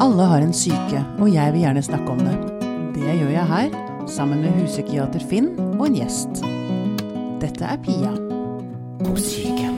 [0.00, 2.32] Alle har en syke, og jeg vil gjerne snakke om det.
[2.94, 3.74] Det gjør jeg her,
[4.08, 6.40] sammen med huspsykiater Finn og en gjest.
[7.42, 8.14] Dette er Pia
[9.02, 9.68] på syke.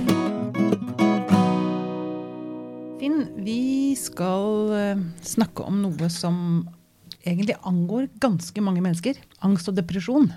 [3.00, 6.39] Finn, vi skal eh, snakke om noe som
[7.27, 9.19] egentlig angår ganske mange mennesker.
[9.43, 10.31] Angst og depresjon.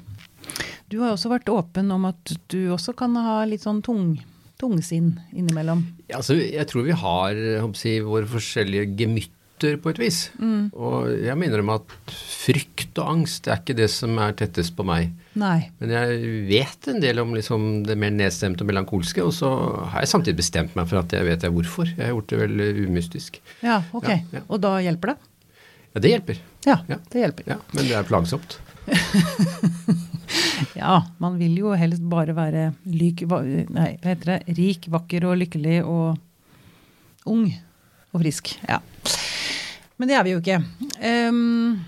[0.89, 4.15] Du har også vært åpen om at du også kan ha litt sånn tung,
[4.57, 5.85] tungsinn innimellom.
[6.09, 7.45] Ja, altså, jeg tror vi har
[7.77, 10.17] si, våre forskjellige gemytter på et vis.
[10.39, 10.71] Mm.
[10.73, 14.75] Og jeg mener om at frykt og angst det er ikke det som er tettest
[14.75, 15.13] på meg.
[15.39, 15.69] Nei.
[15.79, 19.51] Men jeg vet en del om liksom, det mer nedstemte og melankolske, og så
[19.93, 21.89] har jeg samtidig bestemt meg for at jeg vet jeg hvorfor.
[21.91, 23.41] Jeg har gjort det veldig umystisk.
[23.65, 24.11] Ja, ok.
[24.11, 24.45] Ja, ja.
[24.47, 25.17] Og da hjelper det?
[25.95, 26.39] Ja, det hjelper.
[26.65, 27.51] Ja, det hjelper.
[27.55, 28.57] Ja, men det er plagsomt.
[30.81, 35.39] ja, man vil jo helst bare være lyk, nei, hva heter det, rik, vakker og
[35.41, 37.47] lykkelig og ung
[38.15, 38.55] og frisk.
[38.67, 38.81] Ja.
[39.95, 40.59] Men det er vi jo ikke.
[40.99, 41.83] Um,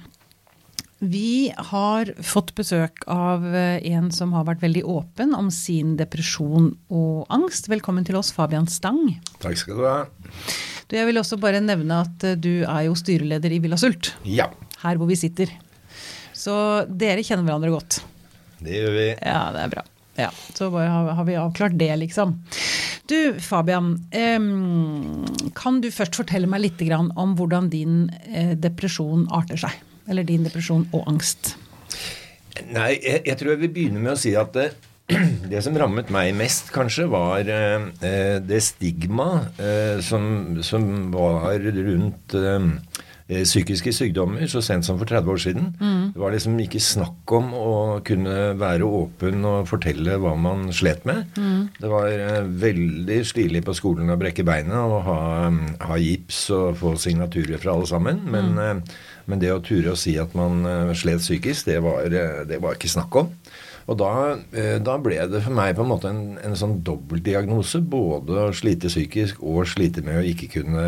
[0.97, 6.71] vi har fått besøk av eh, en som har vært veldig åpen om sin depresjon
[6.89, 7.69] og angst.
[7.69, 9.11] Velkommen til oss, Fabian Stang.
[9.43, 9.97] Takk skal du ha.
[10.87, 14.15] Du, jeg vil også bare nevne at eh, du er jo styreleder i Villa Sult.
[14.25, 14.49] Ja.
[14.81, 15.53] Her hvor vi sitter.
[16.33, 16.55] Så
[16.89, 17.99] dere kjenner hverandre godt.
[18.57, 19.07] Det gjør vi.
[19.21, 19.85] Ja, det er bra.
[20.17, 22.41] Ja, Så har, vi avklart det, liksom.
[23.07, 23.93] Du Fabian,
[25.55, 29.77] kan du først fortelle meg litt om hvordan din eh, depresjon arter seg?
[30.09, 31.55] Eller din depresjon og angst?
[32.73, 34.71] Nei, jeg, tror jeg vil begynne med å si at det,
[35.53, 39.29] det som rammet meg mest, kanskje, var eh, det stigma
[39.61, 45.41] eh, som, som, var rundt eh, Eh, psykiske sykdommer så sent som for 30 år
[45.43, 45.65] siden.
[45.81, 46.03] Mm.
[46.13, 47.71] Det var liksom ikke snakk om å
[48.07, 51.25] kunne være åpen og fortelle hva man slet med.
[51.35, 51.65] Mm.
[51.75, 55.19] Det var uh, veldig stilig på skolen å brekke beinet og ha,
[55.89, 58.21] ha, gips og få signaturer fra alle sammen.
[58.31, 58.83] Men, mm.
[58.87, 60.63] uh, men det å ture å si at man
[60.95, 63.33] slet psykisk, det var, det var ikke snakk om.
[63.91, 64.11] Og da,
[64.83, 67.79] da, ble det for meg på en måte en, en sånn dobbeltdiagnose.
[67.87, 70.87] Både å slite psykisk og slite med å ikke kunne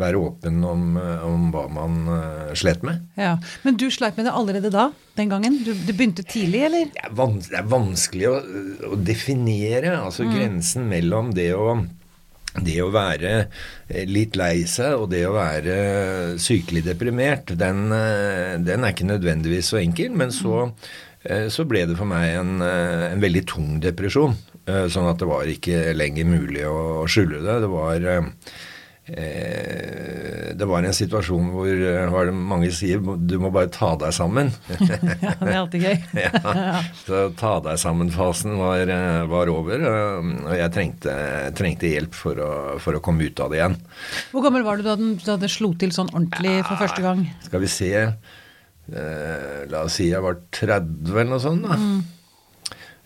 [0.00, 3.04] være åpen om, om hva man uh, slet med.
[3.18, 4.90] Ja, Men du sleit med det allerede da?
[5.18, 5.58] den gangen?
[5.64, 6.90] Du, du begynte tidlig, eller?
[6.94, 8.34] Det er, vans det er vanskelig å,
[8.92, 9.96] å, definere.
[9.98, 10.34] Altså mm.
[10.36, 11.72] grensen mellom det å
[12.58, 15.74] det å være eh, litt lei seg og det å være
[16.42, 20.14] sykelig deprimert, den, eh, den er ikke nødvendigvis så enkel.
[20.18, 21.50] Men så, mm.
[21.54, 24.36] så ble det for meg en, en, veldig tung depresjon.
[24.68, 27.54] Sånn at det var ikke lenger mulig å skjule det.
[27.62, 28.26] Det var Eh,
[30.58, 34.14] det var en situasjon hvor var eh, det mange sier du må bare ta deg
[34.14, 34.50] sammen.
[34.78, 34.98] ja,
[35.38, 35.96] det er alltid gøy.
[36.24, 41.14] ja, så ta deg sammen-fasen var, eh, var, over, og jeg trengte,
[41.58, 42.50] trengte hjelp for å,
[42.82, 43.78] for å, komme ut av det igjen.
[44.32, 47.24] Hvor gammel var du da, den, da det slo til sånn ordentlig for første gang?
[47.46, 51.66] Skal vi se eh, La oss si jeg var 30 eller noe sånt.
[51.68, 51.78] da.
[51.78, 52.17] Mm.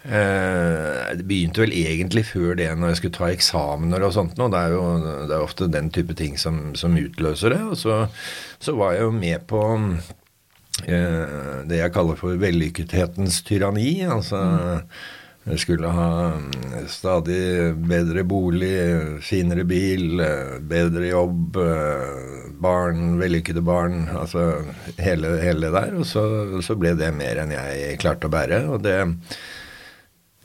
[0.03, 4.51] Eh, det begynte vel egentlig før det, når jeg skulle ta eksamener og sånt Og
[4.51, 4.83] Det er jo
[5.29, 7.63] det er ofte den type ting som, som utløser det.
[7.63, 8.03] Og så,
[8.59, 9.63] så, var jeg jo med på
[10.89, 14.03] eh, det jeg kaller for vellykkethetens tyranni.
[14.03, 14.43] Altså
[15.43, 17.39] jeg skulle ha mm, stadig
[17.87, 18.75] bedre bolig,
[19.23, 20.19] finere bil,
[20.67, 24.09] bedre jobb, eh, barn, vellykkede barn.
[24.19, 24.65] Altså
[24.99, 25.95] hele det der.
[25.95, 26.27] Og så,
[26.59, 28.65] så ble det mer enn jeg klarte å bære.
[28.67, 28.99] og det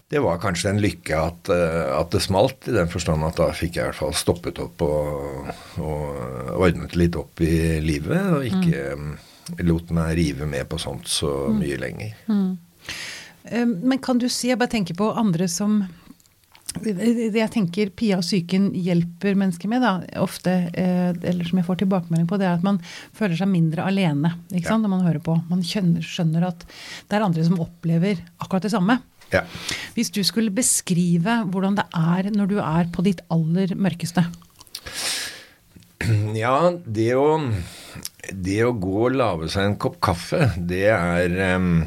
[0.09, 3.49] det var kanskje en lykke at, eh, at, det smalt, i den forstand at da
[3.55, 5.51] fikk jeg i hvert fall stoppet opp og,
[5.83, 9.13] og ordnet litt opp i livet, og ikke mm.
[9.67, 11.59] lot meg rive med på sånt så mm.
[11.59, 12.15] mye lenger.
[12.31, 12.51] Mm.
[13.51, 15.81] Eh, men kan du si, jeg bare tenker på andre som
[16.77, 21.67] det jeg tenker Pia og psyken hjelper mennesker med, da, ofte, eh, eller som jeg
[21.67, 22.79] får tilbakemelding på, det er at man
[23.17, 25.35] føler seg mindre alene ikke sant, når man hører på.
[25.49, 28.99] Man skjønner at det er andre som opplever akkurat det samme.
[29.33, 29.43] Ja.
[29.97, 34.23] Hvis du skulle beskrive hvordan det er når du er på ditt aller mørkeste?
[36.37, 37.39] Ja, det å,
[38.31, 41.81] det å gå og lage seg en kopp kaffe, det er um,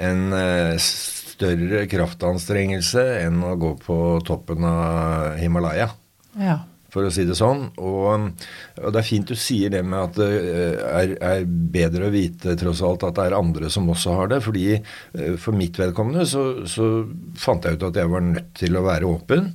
[0.00, 5.90] en uh, større kraftanstrengelse enn å gå på toppen av Himalaya.
[6.40, 6.62] Ja
[6.92, 7.64] for å si det sånn.
[7.80, 8.26] Og,
[8.76, 10.28] og, det er fint du sier det med at det
[10.84, 14.42] er, er, bedre å vite tross alt at det er andre som også har det.
[14.44, 16.90] fordi eh, for mitt vedkommende så, så
[17.38, 19.48] fant jeg ut at jeg var nødt til å være åpen.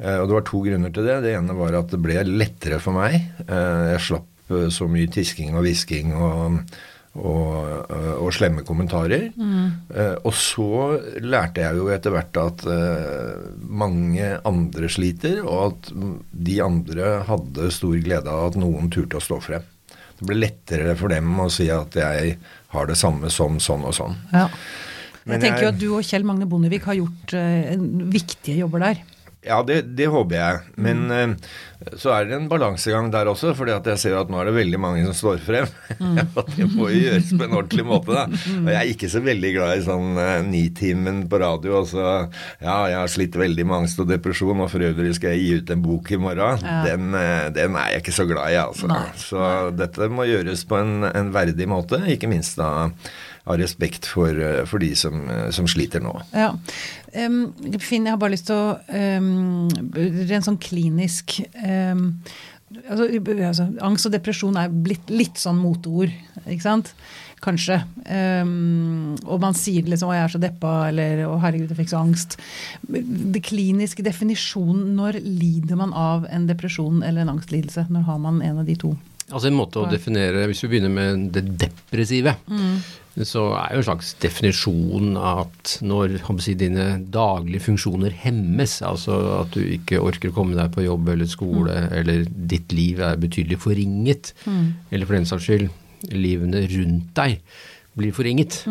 [0.00, 1.20] Eh, og det var to grunner til det.
[1.26, 3.20] Det ene var at det ble lettere for meg.
[3.46, 4.26] Eh, jeg slapp
[4.74, 6.56] så mye tisking og hvisking og
[7.18, 9.30] og, og, slemme kommentarer.
[9.34, 9.88] Mm.
[9.90, 10.68] Uh, og så
[11.18, 15.90] lærte jeg jo etter hvert at uh, mange andre sliter, og at
[16.30, 19.66] de andre hadde stor glede av at noen turte å stå frem.
[20.20, 22.36] Det ble lettere for dem å si at jeg
[22.74, 24.18] har det samme som sånn og sånn.
[24.34, 24.46] Ja.
[25.24, 27.74] Men Jeg tenker jo at du og Kjell Magne Bondevik har gjort eh,
[28.12, 29.02] viktige jobber der.
[29.40, 30.56] Ja, det, det håper jeg.
[30.84, 31.30] Men mm.
[31.96, 34.52] så er det en balansegang der også, fordi at jeg ser at nå er det
[34.58, 35.70] veldig mange som står frem.
[36.36, 38.26] og det må jo gjøres på en ordentlig måte, da.
[38.58, 41.78] Og jeg er ikke så veldig glad i sånn uh, Nitimen på radio.
[41.80, 45.32] Og så ja, jeg har slitt veldig med angst og depresjon, og for øvrig skal
[45.32, 46.60] jeg gi ut en bok i morgen.
[46.60, 46.76] Ja.
[46.90, 48.92] Den, uh, den er jeg ikke så glad i, altså.
[48.92, 49.02] Nei.
[49.24, 52.90] Så dette må gjøres på en, en verdig måte, ikke minst da
[53.50, 56.14] av respekt for, eh, for de som, eh, som sliter nå.
[56.34, 56.52] Ja.
[57.14, 57.52] Um,
[57.82, 58.76] Finn, jeg har bare lyst til å
[59.18, 59.66] um,
[60.30, 62.04] Rent sånn klinisk um,
[62.86, 63.08] altså,
[63.48, 66.14] altså, Angst og depresjon er blitt litt sånn moteord,
[66.44, 66.94] ikke sant?
[67.40, 67.78] Kanskje.
[68.04, 71.92] Um, og man sier liksom 'Å, jeg er så deppa', eller 'Å, herregud, jeg fikk
[71.94, 72.36] så angst'.
[72.86, 77.88] Det kliniske definisjonen, når lider man av en depresjon eller en angstlidelse?
[77.88, 78.96] Når har man en av de to?
[79.30, 82.34] Altså en måte å definere, Hvis vi begynner med det depressive,
[83.26, 89.50] så er jo en slags definisjon at når si, dine daglige funksjoner hemmes, altså at
[89.54, 93.58] du ikke orker å komme deg på jobb eller skole, eller ditt liv er betydelig
[93.60, 94.32] forringet,
[94.90, 95.68] eller for den saks skyld
[96.14, 97.40] livene rundt deg
[97.98, 98.62] blir forringet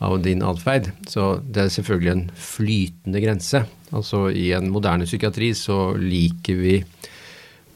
[0.00, 0.92] av din atferd.
[1.10, 3.64] Så det er selvfølgelig en flytende grense.
[3.92, 6.78] Altså i en moderne psykiatri så liker vi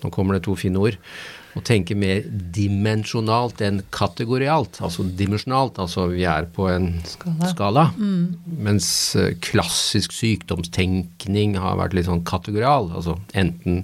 [0.02, 0.96] nå kommer det to fine ord.
[1.52, 2.22] Å tenke mer
[2.56, 5.76] dimensjonalt enn kategorialt, altså dimensjonalt.
[5.82, 7.50] Altså vi er på en Skala.
[7.50, 7.84] skala.
[7.98, 8.86] Mens
[9.20, 12.88] eh, klassisk sykdomstenkning har vært litt sånn kategorial.
[12.96, 13.82] Altså enten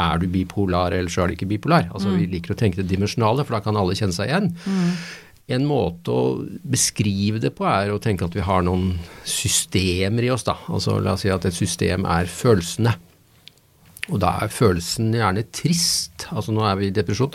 [0.00, 1.90] er du bipolar, eller så er du ikke bipolar.
[1.92, 4.48] Altså Vi liker å tenke det dimensjonale, for da kan alle kjenne seg igjen.
[5.52, 6.24] En måte å
[6.64, 8.94] beskrive det på er å tenke at vi har noen
[9.28, 10.46] systemer i oss.
[10.48, 10.56] da.
[10.72, 12.94] Altså La oss si at et system er følelsene.
[14.10, 16.26] Og da er følelsen gjerne trist.
[16.34, 17.30] Altså nå er vi i depresjon.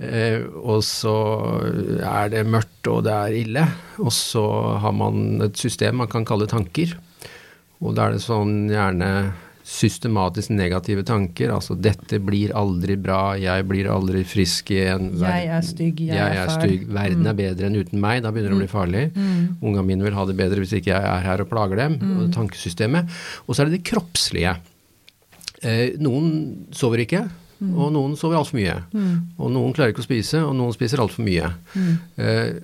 [0.00, 1.14] eh, og så
[1.98, 3.66] er det mørkt og det er ille.
[3.98, 4.44] Og så
[4.78, 6.94] har man et system man kan kalle tanker.
[7.80, 9.32] Og da er det sånn gjerne
[9.70, 11.52] systematisk negative tanker.
[11.54, 15.12] Altså 'dette blir aldri bra', 'jeg blir aldri frisk igjen'.
[15.20, 18.22] Jeg er stygg, jeg er er stygg, 'verden er bedre enn uten meg'.
[18.22, 19.04] Da begynner det å bli farlig.
[19.62, 21.98] Ungene mine vil ha det bedre hvis ikke jeg er her og plager dem.
[22.00, 23.08] Og det tankesystemet.
[23.46, 24.56] Og så er det det kroppslige.
[25.62, 27.24] Eh, noen sover ikke,
[27.60, 28.76] og noen sover altfor mye.
[29.38, 31.50] Og noen klarer ikke å spise, og noen spiser altfor mye.
[32.16, 32.54] Eh,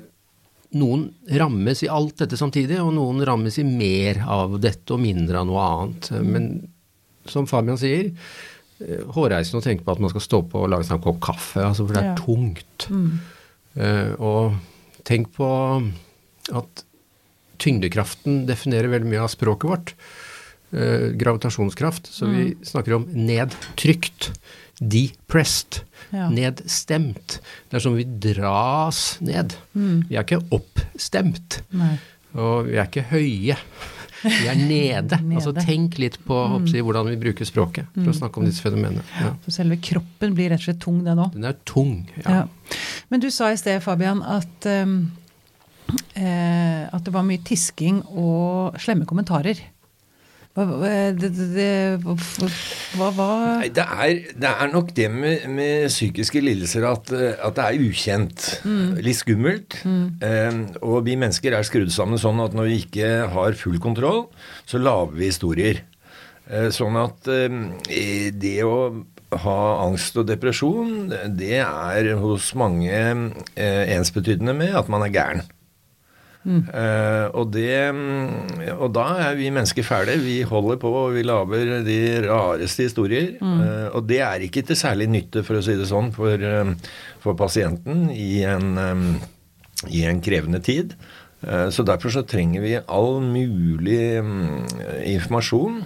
[0.76, 1.02] noen
[1.36, 5.46] rammes i alt dette samtidig, og noen rammes i mer av dette og mindre av
[5.50, 6.10] noe annet.
[6.24, 6.48] Men
[7.28, 8.08] som Fabian sier,
[8.80, 11.20] eh, hårreisende å tenke på at man skal stå på og lage seg en kopp
[11.20, 12.16] kaffe, altså for det er Ja.
[12.16, 12.88] tungt.
[13.76, 14.54] Eh, og
[15.04, 15.92] tenk på
[16.54, 16.84] at
[17.58, 19.92] tyngdekraften definerer veldig mye av språket vårt.
[20.74, 22.08] Eh, gravitasjonskraft.
[22.10, 24.32] Så vi snakker om nedtrykt.
[24.78, 25.80] Depressed.
[26.10, 26.28] Ja.
[26.30, 27.38] Nedstemt.
[27.70, 29.54] Det er som vi dras ned.
[29.72, 31.60] Vi er ikke oppstemt.
[31.76, 31.94] Nei.
[32.36, 33.56] Og vi er ikke høye.
[34.26, 35.20] Vi er nede.
[35.22, 35.38] Nede.
[35.38, 39.04] Altså Tenk litt på håper hvordan vi bruker språket for å snakke om disse fenomenene.
[39.20, 39.32] Ja.
[39.46, 41.36] Så selve kroppen blir rett og slett tung, den òg.
[41.36, 42.02] Den er tung.
[42.24, 42.42] Ja.
[42.42, 42.74] Ja.
[43.12, 44.98] Men du sa i sted, Fabian, at, um,
[46.18, 49.62] eh, at det var mye tisking og slemme kommentarer.
[50.56, 51.70] Det, det, det,
[52.00, 53.26] hva, hva
[53.58, 58.46] Nei, er, det er nok det med, med psykiske lidelser at, at det er ukjent.
[59.04, 59.76] Litt skummelt.
[59.84, 64.24] Eh, og vi mennesker er skrudd sammen sånn at når vi ikke har full kontroll,
[64.64, 65.82] så lager vi historier.
[66.48, 68.78] Eh, sånn at eh, det å
[69.42, 75.44] ha angst og depresjon, det er hos mange eh, ensbetydende med at man er gæren.
[76.46, 80.16] Eh, og, det, mm, og da er vi mennesker fæle.
[80.22, 81.98] Vi holder på og vi lager de
[82.28, 83.34] rareste historier.
[83.42, 86.72] Eh, og det er ikke til særlig nytte, for å si det sånn, for, eh,
[87.24, 89.06] for pasienten i en, um,
[89.90, 90.96] i en krevende tid.
[91.70, 94.62] Så derfor så trenger vi all mulig mm,
[95.12, 95.76] informasjon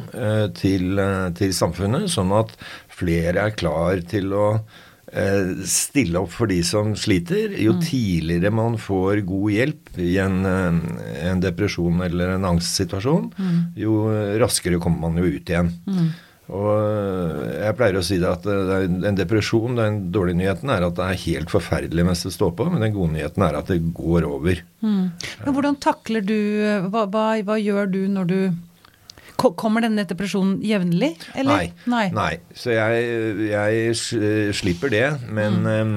[0.57, 1.00] til,
[1.37, 2.55] til samfunnet, sånn at
[2.95, 4.45] flere er klar til å
[5.67, 7.55] stille opp for de som sliter.
[7.59, 13.31] Jo tidligere man får god hjelp i en, eh, en depresjon eller en angstsituasjon,
[13.76, 14.02] jo
[14.40, 15.73] raskere kommer man jo ut igjen.
[16.50, 20.87] Og eh, jeg pleier å si det at eh, en depresjon, den dårlige nyheten er
[20.87, 23.71] at det er helt forferdelig mens det står på, men den gode nyheten er at
[23.71, 24.62] det går over.
[24.83, 26.38] Men hvordan takler du
[26.90, 28.40] hva, hva, hva gjør du når du
[29.41, 31.15] Kommer denne depresjonen jevnlig?
[31.39, 31.71] Eller?
[31.91, 32.05] Nei.
[32.15, 32.35] Nei.
[32.57, 35.97] Så jeg, jeg slipper det, men, mm.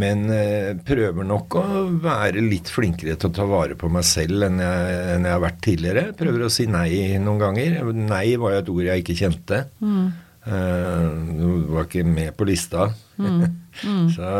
[0.00, 1.66] men eh, prøver nok å
[2.02, 5.46] være litt flinkere til å ta vare på meg selv enn jeg, enn jeg har
[5.46, 6.04] vært tidligere.
[6.18, 7.80] Prøver å si nei noen ganger.
[7.92, 9.64] Nei var jo et ord jeg ikke kjente.
[9.82, 10.04] Mm.
[10.42, 12.88] Du var ikke med på lista.
[14.16, 14.30] så,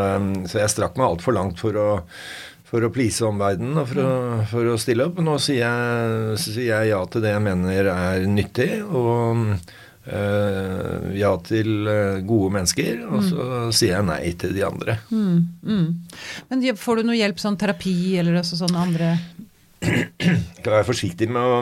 [0.49, 1.91] så jeg strakk meg altfor langt for å,
[2.73, 4.11] for å please omverdenen og for å,
[4.49, 5.21] for å stille opp.
[5.21, 9.43] Nå sier jeg, sier jeg ja til det jeg mener er nyttig, og
[10.09, 13.03] øh, ja til eh, gode mennesker.
[13.13, 14.97] Og så sier jeg nei til de andre.
[16.49, 19.13] Men får du noe hjelp, sånn terapi eller også sånne andre
[19.83, 21.57] skal være forsiktig med å,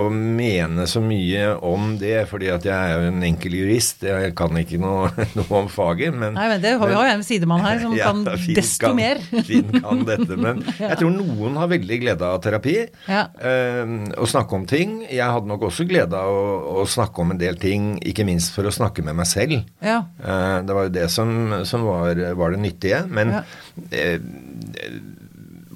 [0.00, 4.04] å mene så mye om det, fordi at jeg er jo en enkel jurist.
[4.06, 6.14] Jeg kan ikke noe, noe om faget.
[6.14, 8.22] Men, Nei, men det har vi har jo en sidemann her som Ja, kan
[8.54, 9.20] desto kan- mer.
[9.48, 10.38] Finn kan dette.
[10.40, 12.76] Men jeg tror noen har veldig glede av terapi.
[13.10, 13.24] Ja.
[13.42, 15.00] eh, å snakke om ting.
[15.10, 18.54] Jeg hadde nok også glede av å, å snakke om en del ting, ikke minst
[18.54, 19.58] for å snakke med meg selv.
[19.84, 20.02] Ja.
[20.22, 21.34] Eh, det var jo det som,
[21.68, 23.02] som var, var det nyttige.
[23.10, 23.42] Men Ja.
[23.90, 24.18] eh,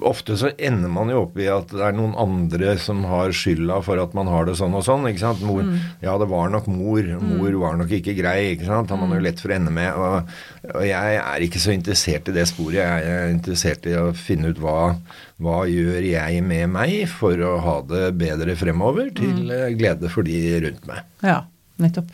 [0.05, 3.79] ofte så ender man jo opp i at det er noen andre som har skylda
[3.85, 5.07] for at man har det sånn og sånn.
[5.09, 5.43] ikke sant?
[5.45, 5.65] Mor,
[6.03, 7.01] Ja, det var nok mor.
[7.21, 8.53] Mor var nok ikke grei.
[8.53, 8.93] ikke sant?
[8.93, 9.97] Har man jo lett for å ende med.
[9.97, 10.35] Og,
[10.73, 12.79] og jeg er ikke så interessert i det sporet.
[12.81, 14.95] Jeg er interessert i å finne ut hva,
[15.41, 20.27] hva gjør jeg med meg for å ha det bedre fremover, til eh, glede for
[20.27, 21.05] de rundt meg.
[21.25, 21.41] Ja,
[21.81, 22.13] nettopp.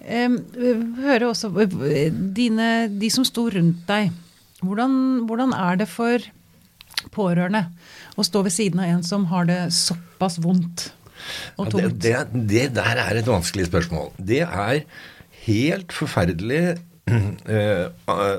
[0.00, 0.38] Um,
[1.02, 4.14] hører også eh, dine, de som sto rundt deg.
[4.64, 6.24] Hvordan, hvordan er det for
[7.14, 7.66] pårørende
[8.16, 10.90] å stå ved siden av en som har det såpass vondt
[11.60, 14.12] og Ja, det, det, det der er et vanskelig spørsmål.
[14.16, 14.82] Det er
[15.44, 16.62] helt forferdelig
[17.10, 17.86] eh,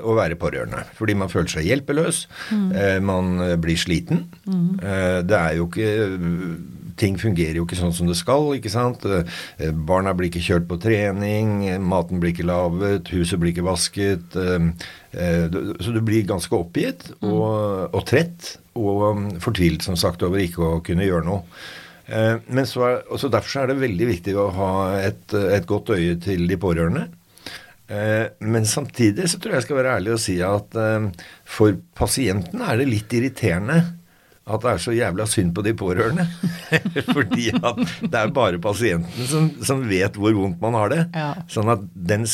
[0.02, 0.84] å være pårørende.
[0.98, 2.24] Fordi man føler seg hjelpeløs.
[2.52, 4.26] eh, man eh, blir sliten.
[4.48, 5.90] Eh, det er jo ikke
[7.02, 8.50] Ting fungerer jo ikke sånn som det skal.
[8.58, 9.00] ikke sant?
[9.88, 14.36] Barna blir ikke kjørt på trening, maten blir ikke laget, huset blir ikke vasket.
[15.12, 15.46] Eh,
[15.80, 20.64] Så du blir ganske oppgitt og, og trett og fortvilt, fortvilet som sagt over ikke
[20.64, 21.42] å kunne gjøre noe.
[22.06, 25.92] Eh, Men så er, også Derfor er det veldig viktig å ha et, et godt
[25.96, 27.06] øye til de pårørende.
[27.92, 30.78] Eh, Men samtidig så tror jeg jeg skal være ærlig og si at
[31.44, 33.82] for pasienten er det litt irriterende
[34.42, 36.24] at det er så jævla synd på de pårørende.
[37.14, 41.02] Fordi at det er bare pasienten som, som vet hvor vondt man har det.
[41.14, 41.28] Ja.
[41.52, 42.26] Sånn at den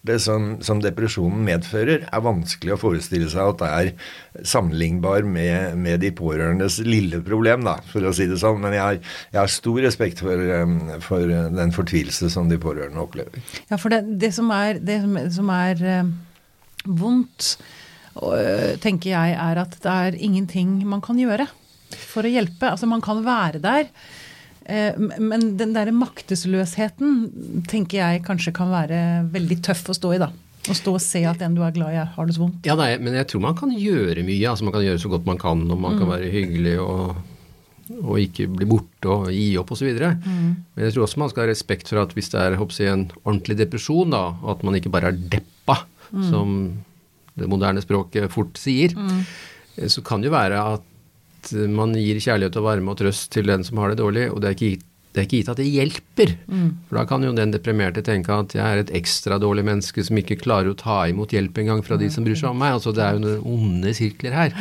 [0.00, 5.76] smerte som, som depresjonen medfører, er vanskelig å forestille seg at det er sammenlignbar med,
[5.76, 8.60] med de pårørendes lille problem, da, for å si det sånn.
[8.60, 9.00] Men jeg har,
[9.32, 13.40] jeg har stor respekt for, um, for den fortvilelse som de pårørende opplever.
[13.70, 15.02] Ja, for det, det som er, det
[15.34, 16.10] som, er eh,
[16.86, 17.58] vondt,
[18.80, 21.46] tenker jeg, er at det er ingenting man kan gjøre
[21.94, 22.72] for å hjelpe.
[22.72, 23.90] Altså, man kan være der.
[24.70, 29.00] Eh, Men den derre maktesløsheten tenker jeg kanskje kan være
[29.34, 30.30] veldig tøff å stå i, da.
[30.68, 32.66] Å stå og se at en du er glad i, har det så vondt.
[32.68, 34.50] Ja, nei, men jeg tror man kan gjøre mye.
[34.50, 37.16] altså Man kan gjøre så godt man kan, og man kan være hyggelig og,
[38.00, 39.88] og ikke bli borte og gi opp osv.
[39.96, 40.52] Mm.
[40.76, 43.08] Men jeg tror også man skal ha respekt for at hvis det er jeg, en
[43.24, 46.54] ordentlig depresjon, da, at man ikke bare er deppa, som
[47.38, 48.94] det moderne språket fort sier,
[49.76, 50.86] eh, så kan det jo være at
[51.68, 54.48] man gir kjærlighet og varme og trøst til den som har det dårlig, og det
[54.50, 56.32] er ikke gitt det er ikke gitt at det hjelper.
[56.86, 60.14] For da kan jo den deprimerte tenke at jeg er et ekstra dårlig menneske som
[60.20, 62.76] ikke klarer å ta imot hjelp engang fra de som bryr seg om meg.
[62.76, 64.54] Altså det er jo noen onde sirkler her.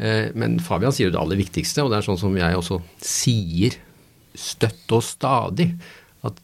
[0.00, 2.80] Eh, Men Fabian sier jo det aller viktigste, og det er sånn som jeg også
[3.04, 3.76] sier
[4.32, 5.68] støtt og stadig,
[6.24, 6.40] at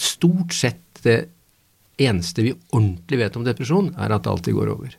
[0.00, 1.18] stort sett det
[2.00, 4.96] eneste vi ordentlig vet om depresjon, er at det alltid går over.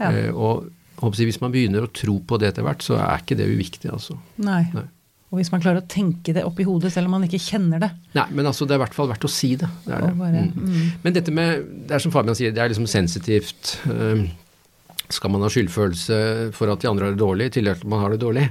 [0.00, 0.08] Ja.
[0.16, 0.64] Eh, Og
[1.10, 4.18] hvis man begynner å tro på det etter hvert, så er ikke det uviktig, altså.
[4.42, 4.64] Nei.
[4.76, 4.88] Nei.
[5.32, 7.80] Og hvis man klarer å tenke det opp i hodet, selv om man ikke kjenner
[7.80, 7.88] det.
[8.18, 9.68] Nei, men altså, det er i hvert fall verdt å si det.
[9.86, 10.12] det, er det.
[10.20, 10.90] Bare, Mm.
[11.02, 13.78] Men dette med Det er som Fabian sier, det er liksom sensitivt.
[13.88, 14.26] Um,
[15.12, 16.18] skal man ha skyldfølelse
[16.56, 18.46] for at de andre har det dårlig, i tillegg til at man har det dårlig?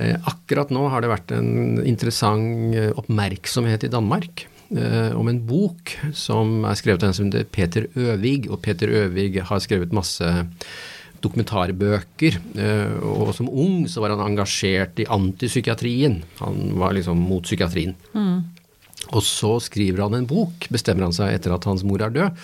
[0.00, 5.42] Eh, akkurat nå har det vært en interessant eh, oppmerksomhet i Danmark eh, om en
[5.46, 8.48] bok som er skrevet av en som heter Peter Øvig.
[8.50, 10.30] Og Peter Øvig har skrevet masse
[11.22, 12.38] dokumentarbøker.
[12.56, 16.22] eh, Og som ung så var han engasjert i antipsykiatrien.
[16.40, 17.94] Han var liksom mot psykiatrien.
[19.12, 22.36] Og så skriver han en bok, bestemmer han seg etter at hans mor er død,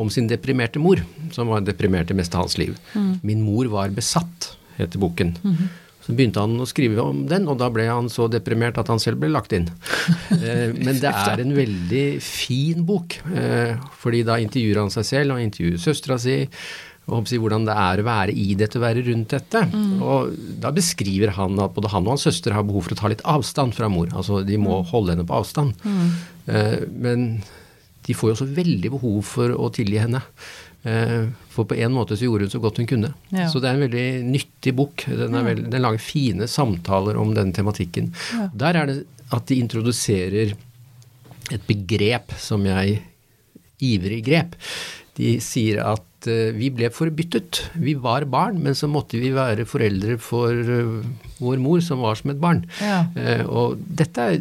[0.00, 0.96] om sin deprimerte mor,
[1.34, 2.76] som var deprimert i meste av hans liv.
[3.22, 5.36] 'Min mor var besatt', heter boken.
[6.00, 8.98] Så begynte han å skrive om den, og da ble han så deprimert at han
[8.98, 9.68] selv ble lagt inn.
[10.40, 15.32] Eh, Men det er en veldig fin bok, eh, fordi da intervjuer han seg selv,
[15.34, 16.48] og intervjuer søstera si,
[17.10, 19.64] å hvordan det er å være i dette, være rundt dette.
[20.00, 23.10] Og da beskriver han at både han og hans søster har behov for å ta
[23.12, 24.10] litt avstand fra mor.
[24.14, 25.76] Altså de må holde henne på avstand.
[26.46, 27.42] Eh, men
[28.06, 30.22] de får jo også veldig behov for å tilgi henne.
[30.82, 33.12] Eh, for på en måte så gjorde hun så godt hun kunne.
[33.34, 33.50] Ja.
[33.52, 35.04] Så det er en veldig nyttig bok.
[35.06, 38.12] Den, er veldig, den lager fine samtaler om den tematikken.
[38.54, 38.98] Der er det
[39.30, 40.56] at de introduserer
[41.50, 43.00] et begrep som jeg
[43.84, 44.56] ivrig grep.
[45.18, 47.60] De sier at eh, vi ble forbyttet.
[47.80, 51.04] Vi var barn, men så måtte vi være foreldre for eh,
[51.40, 52.64] vår mor, som var som et barn.
[52.82, 53.04] Ja.
[53.16, 54.40] Eh, og dette er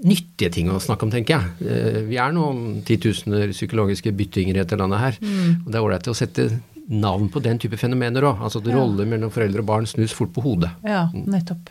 [0.00, 2.04] nyttige ting å snakke om, tenker jeg.
[2.08, 5.18] Vi er noen titusener psykologiske byttinger i dette landet her.
[5.20, 5.58] Mm.
[5.66, 6.46] Og det er ålreit å sette
[6.90, 8.40] navn på den type fenomener òg.
[8.46, 8.78] Altså at Ja.
[8.78, 10.70] roller mellom foreldre og barn snus fort på hodet.
[10.88, 11.68] Ja, nettopp.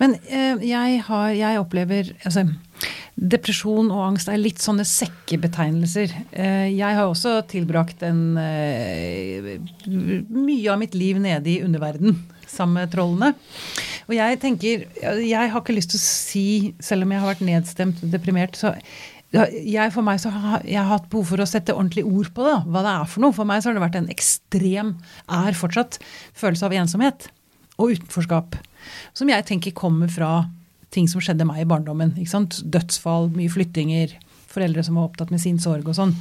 [0.00, 2.48] Men jeg, har, jeg opplever altså,
[3.12, 6.14] Depresjon og angst er litt sånne sekkebetegnelser.
[6.32, 9.52] Eh, jeg har også tilbrakt en eh,
[9.86, 12.16] mye av mitt liv nede i underverden
[12.48, 13.34] sammen med trollene.
[14.08, 14.86] Og jeg tenker
[15.22, 16.46] Jeg har ikke lyst til å si,
[16.82, 18.74] selv om jeg har vært nedstemt og deprimert, så
[19.32, 22.56] jeg, for meg så har jeg hatt behov for å sette ordentlig ord på det,
[22.68, 23.36] hva det er for noe.
[23.36, 24.96] For meg så har det vært en ekstrem,
[25.32, 25.96] er fortsatt,
[26.36, 27.30] følelse av ensomhet
[27.80, 28.58] og utenforskap.
[29.16, 30.42] Som jeg tenker kommer fra
[30.92, 32.14] ting som skjedde meg i barndommen.
[32.18, 32.60] ikke sant?
[32.64, 34.12] Dødsfall, mye flyttinger,
[34.52, 36.12] foreldre som var opptatt med sin sorg og sånn.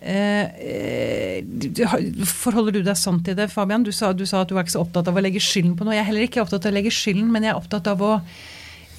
[0.00, 3.84] Eh, eh, forholder du deg sånn til det, Fabian?
[3.84, 5.84] Du sa, du sa at du er ikke så opptatt av å legge skylden på
[5.84, 5.98] noe.
[5.98, 8.14] Jeg er heller ikke opptatt av å legge skylden, men jeg er opptatt av å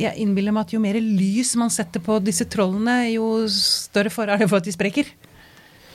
[0.01, 4.33] jeg innbiller meg at jo mer lys man setter på disse trollene, jo større fare
[4.33, 5.09] er det for at de sprekker.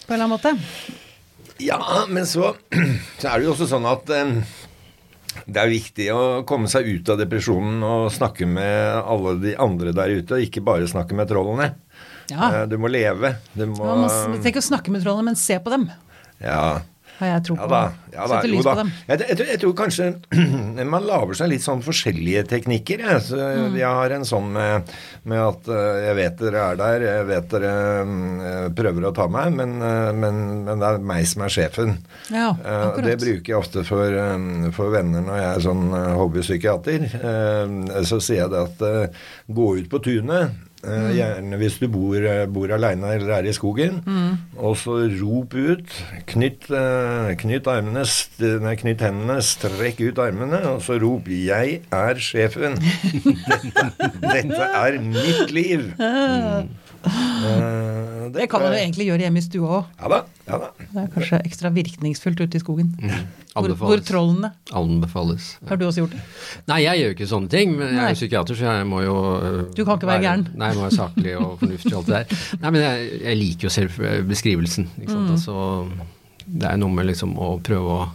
[0.06, 0.52] På en eller annen måte.
[1.62, 2.52] Ja, men så,
[3.20, 4.36] så er det jo også sånn at eh,
[5.46, 9.92] det er viktig å komme seg ut av depresjonen og snakke med alle de andre
[9.96, 11.74] der ute, og ikke bare snakke med trollene.
[12.32, 12.62] Ja.
[12.62, 13.36] Eh, Du må leve.
[13.54, 15.88] Du må må Tenk å snakke med trollene, men se på dem.
[16.42, 16.80] Ja.
[17.18, 17.62] Har jeg tro på.
[17.62, 17.82] Ja da.
[18.16, 18.38] Ja, da.
[18.48, 18.72] Jo da.
[18.74, 18.90] på dem.
[19.08, 20.06] Jeg, jeg, tror- jeg tror kanskje
[20.94, 23.02] man lager seg litt sånn forskjellige teknikker.
[23.06, 23.76] Jeg, så Mm.
[23.78, 24.90] jeg har en sånn med,
[25.24, 27.72] med at eh, jeg vet dere er der, jeg vet dere
[28.04, 31.96] mm, prøver å ta meg, men, eh, men, men det er meg som er sjefen.
[32.32, 33.00] Ja, Eh.
[33.06, 37.08] Det bruker jeg ofte for, eh, for venner når jeg er sånn eh, hobbypsykiater.
[37.16, 40.50] Eh, Så sier jeg det at eh, gå ut på tunet.
[40.84, 41.08] Mm.
[41.16, 44.02] Gjerne hvis du bor, eh, bor aleine eller er i skogen.
[44.06, 44.36] Mm.
[44.56, 45.94] Og så rop ut.
[46.30, 48.04] Knytt, eh, knytt armene,
[48.62, 52.78] nei, knytt hendene, strekk ut armene, og så rop 'Jeg er sjefen'.
[53.50, 55.92] Dette, dette er mitt liv.
[55.98, 56.68] Mm.
[57.06, 59.84] Eh, Det kan man jo egentlig gjøre hjemme i stua òg.
[60.02, 60.18] Ja da.
[60.48, 60.68] Ja da.
[60.78, 62.90] Det er kanskje ekstra virkningsfullt ute i skogen.
[63.56, 65.46] Hvor, hvor trollene Anbefales.
[65.68, 66.20] Har du også gjort det?
[66.68, 67.72] Nei, jeg gjør ikke sånne ting.
[67.78, 70.44] Men jeg er jo psykiater, så jeg må jo øh, Du kan ikke være gæren.
[70.58, 72.44] Nei, jeg må være saklig og fornuftig og alt det der.
[72.66, 74.90] Nei, men jeg, jeg liker jo selv øh, beskrivelsen.
[75.00, 75.30] Ikke Mm.
[75.32, 75.88] Altså,
[76.46, 78.06] det er noe med liksom å prøve å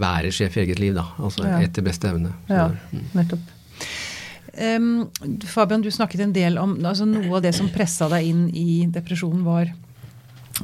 [0.00, 1.04] være sjef i eget liv, da.
[1.20, 1.58] Altså Ja.
[1.66, 2.32] etter beste evne.
[2.48, 3.04] Så, Ja, mm.
[3.14, 3.56] nettopp.
[4.54, 5.08] Em,
[5.46, 8.84] Fabian, du snakket en del om altså Noe av det som pressa deg inn i
[8.90, 9.70] depresjonen, var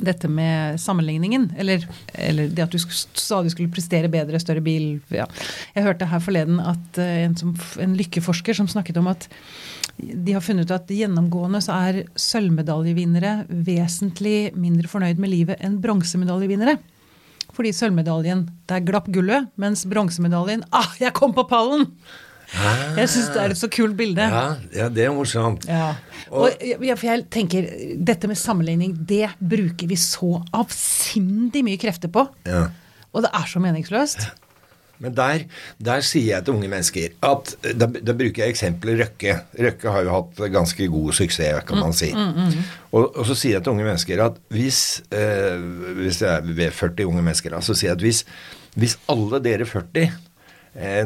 [0.05, 1.53] dette med sammenligningen.
[1.57, 4.99] Eller, eller det at du sa stadig skulle prestere bedre, større bil.
[5.15, 5.27] Ja.
[5.75, 9.29] Jeg hørte her forleden at eh, en, som, en lykkeforsker som snakket om at
[9.97, 15.79] de har funnet ut at gjennomgående så er sølvmedaljevinnere vesentlig mindre fornøyd med livet enn
[15.81, 16.77] bronsemedaljevinnere.
[17.57, 21.89] Fordi sølvmedaljen, der glapp gullet, mens bronsemedaljen Ah, jeg kom på pallen!
[22.55, 24.23] Jeg syns det er et så kult bilde.
[24.23, 25.67] Ja, ja, det er morsomt.
[25.69, 25.95] Ja.
[26.31, 27.69] Og, ja, for jeg tenker,
[28.07, 32.27] Dette med sammenligning, det bruker vi så avsindig mye krefter på.
[32.49, 32.69] Ja.
[33.13, 34.29] Og det er så meningsløst.
[35.03, 35.43] Men der,
[35.83, 39.35] der sier jeg til unge mennesker at Da, da bruker jeg eksempelet Røkke.
[39.67, 42.13] Røkke har jo hatt ganske god suksess, kan man si.
[42.93, 45.59] Og, og så sier jeg til unge mennesker at hvis eh,
[46.01, 48.23] Hvis jeg er ved 40 unge mennesker, da, så sier jeg at hvis,
[48.77, 50.17] hvis alle dere 40 eh,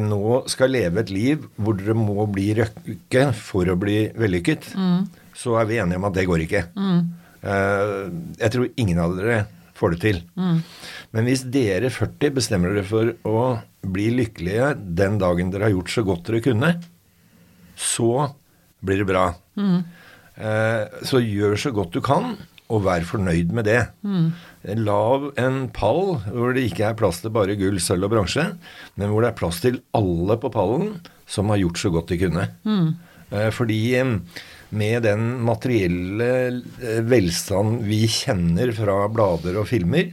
[0.03, 4.71] nå skal leve et liv hvor dere må bli Røkke for å bli vellykket,
[5.37, 6.65] så er vi enige om at det går ikke.
[7.41, 8.05] Eh,
[8.41, 9.45] jeg tror ingen av dere
[9.79, 10.19] får det til.
[11.15, 13.45] Men hvis dere 40 bestemmer dere for å
[13.81, 16.73] bli lykkelige den dagen dere har gjort så godt dere kunne,
[17.75, 18.27] så
[18.85, 19.25] blir det bra.
[20.41, 22.35] Eh, så gjør så godt du kan,
[22.71, 23.81] og vær fornøyd med det.
[24.79, 28.47] Lav en pall hvor det ikke er plass til bare gull, sølv og bronse,
[28.95, 30.95] men hvor det er plass til alle på pallen
[31.29, 32.47] som har gjort så godt de kunne.
[32.67, 32.89] Mm.
[33.55, 33.81] fordi
[34.71, 36.29] med den materielle
[36.79, 40.11] eh, velstand vi kjenner fra blader og filmer,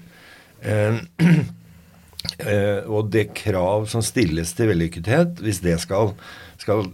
[0.67, 0.99] eh,
[2.87, 6.15] og det krav som stilles til vellykkethet, hvis det skal,
[6.59, 6.89] skal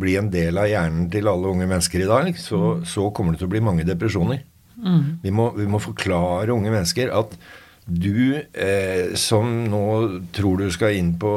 [0.00, 3.42] bli en del av hjernen til alle unge mennesker i dag, så, så kommer det
[3.42, 4.42] til å bli mange depresjoner.
[5.22, 7.34] Vi, må, vi må forklare unge mennesker at
[7.90, 9.82] du eh, som nå
[10.36, 11.30] tror du skal inn på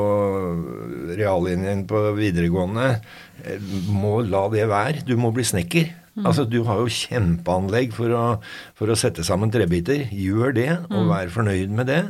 [1.17, 2.99] reallinjen på videregående,
[3.43, 5.03] eh, må la det være.
[5.07, 5.91] Du må bli snekker.
[6.27, 8.25] Altså, Du har jo kjempeanlegg for å,
[8.77, 10.03] for å sette sammen trebiter.
[10.13, 12.03] Gjør det, og vær fornøyd med det.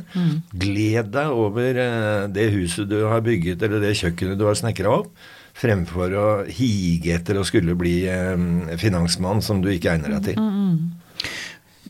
[0.52, 4.92] Gled deg over eh, det huset du har bygget, eller det kjøkkenet du har snekra
[4.98, 5.08] opp,
[5.56, 10.44] fremfor å hige etter å skulle bli eh, finansmann som du ikke egner deg til.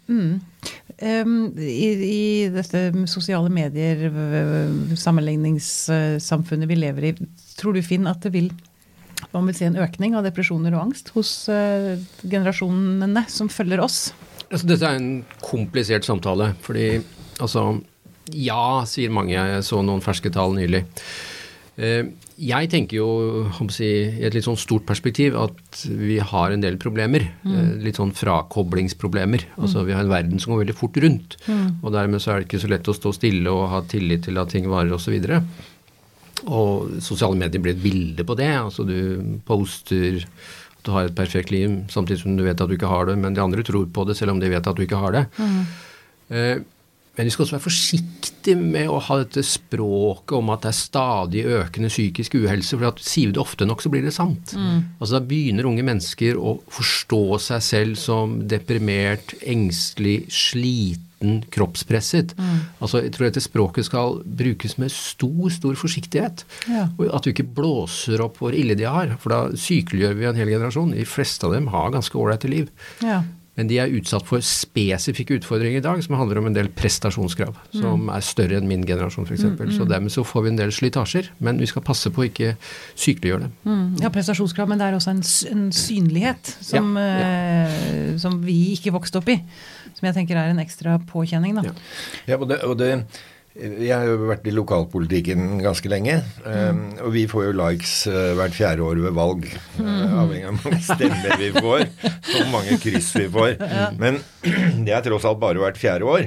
[0.04, 4.04] Um, i, I dette sosiale medier,
[5.00, 7.12] sammenligningssamfunnet vi lever i,
[7.58, 8.52] tror du Finn at det vil
[9.32, 14.12] man vil se en økning av depresjoner og angst hos uh, generasjonene som følger oss?
[14.50, 17.00] Altså, dette er en komplisert samtale, fordi
[17.42, 17.80] altså
[18.32, 19.34] Ja, sier mange.
[19.34, 20.84] Jeg så noen ferske tall nylig.
[21.76, 23.08] Eh, Jeg tenker jo
[23.70, 27.28] si, i et litt sånn stort perspektiv at vi har en del problemer.
[27.44, 27.84] Mm.
[27.84, 29.46] Litt sånn frakoblingsproblemer.
[29.54, 31.38] Altså Vi har en verden som går veldig fort rundt.
[31.46, 34.42] Og dermed så er det ikke så lett å stå stille og ha tillit til
[34.42, 35.14] at ting varer osv.
[36.44, 38.50] Og sosiale medier blir et bilde på det.
[38.58, 42.74] Altså du poster at du har et perfekt liv, samtidig som du vet at du
[42.76, 44.82] ikke har det, men de andre tror på det selv om de vet at du
[44.84, 45.24] ikke har det.
[46.34, 46.58] Eh,
[47.14, 50.78] Men vi skal også være forsiktige med å ha dette språket om at det er
[50.80, 54.54] stadig økende psykisk uhelse, for at sier vi det ofte nok, så blir det sant.
[54.98, 62.34] Altså Da begynner unge mennesker å forstå seg selv som deprimert, engstelig, sliten, kroppspresset.
[62.82, 66.42] Altså Jeg tror dette språket skal brukes med stor, stor forsiktighet.
[66.66, 66.88] Ja.
[66.98, 70.42] Og at du ikke blåser opp hvor ille de har, for da sykeliggjør vi en
[70.42, 70.92] hel generasjon.
[70.98, 72.74] De fleste av dem har ganske ålreite liv.
[73.06, 73.22] Ja.
[73.54, 77.54] Men de er utsatt for spesifikke utfordringer i dag som handler om en del prestasjonskrav,
[77.76, 79.36] som er større enn min generasjon f.eks.
[79.38, 79.70] eksempel.
[79.76, 82.54] Så dermed så får vi en del slitasjer, men vi skal passe på å ikke
[82.98, 83.52] sykeliggjøre dem.
[83.68, 88.94] Mm, ja, prestasjonskrav, men det er også en, en synlighet som, eh, som vi ikke
[88.96, 89.38] vokste opp i.
[89.94, 91.54] Som jeg tenker er en ekstra påkjenning.
[91.60, 91.68] da.
[91.70, 92.34] Ja.
[92.34, 92.90] Ja, og det, og det
[93.54, 96.16] Jeg har jo vært i lokalpolitikken ganske lenge.
[96.42, 99.46] um, og vi får jo likes uh, hvert fjerde år ved valg.
[99.78, 101.84] uh, avhengig av hvor mange stemmer vi får,
[102.32, 103.54] hvor mange kryss vi får.
[104.02, 104.18] Men
[104.88, 106.26] det er tross alt bare hvert fjerde år.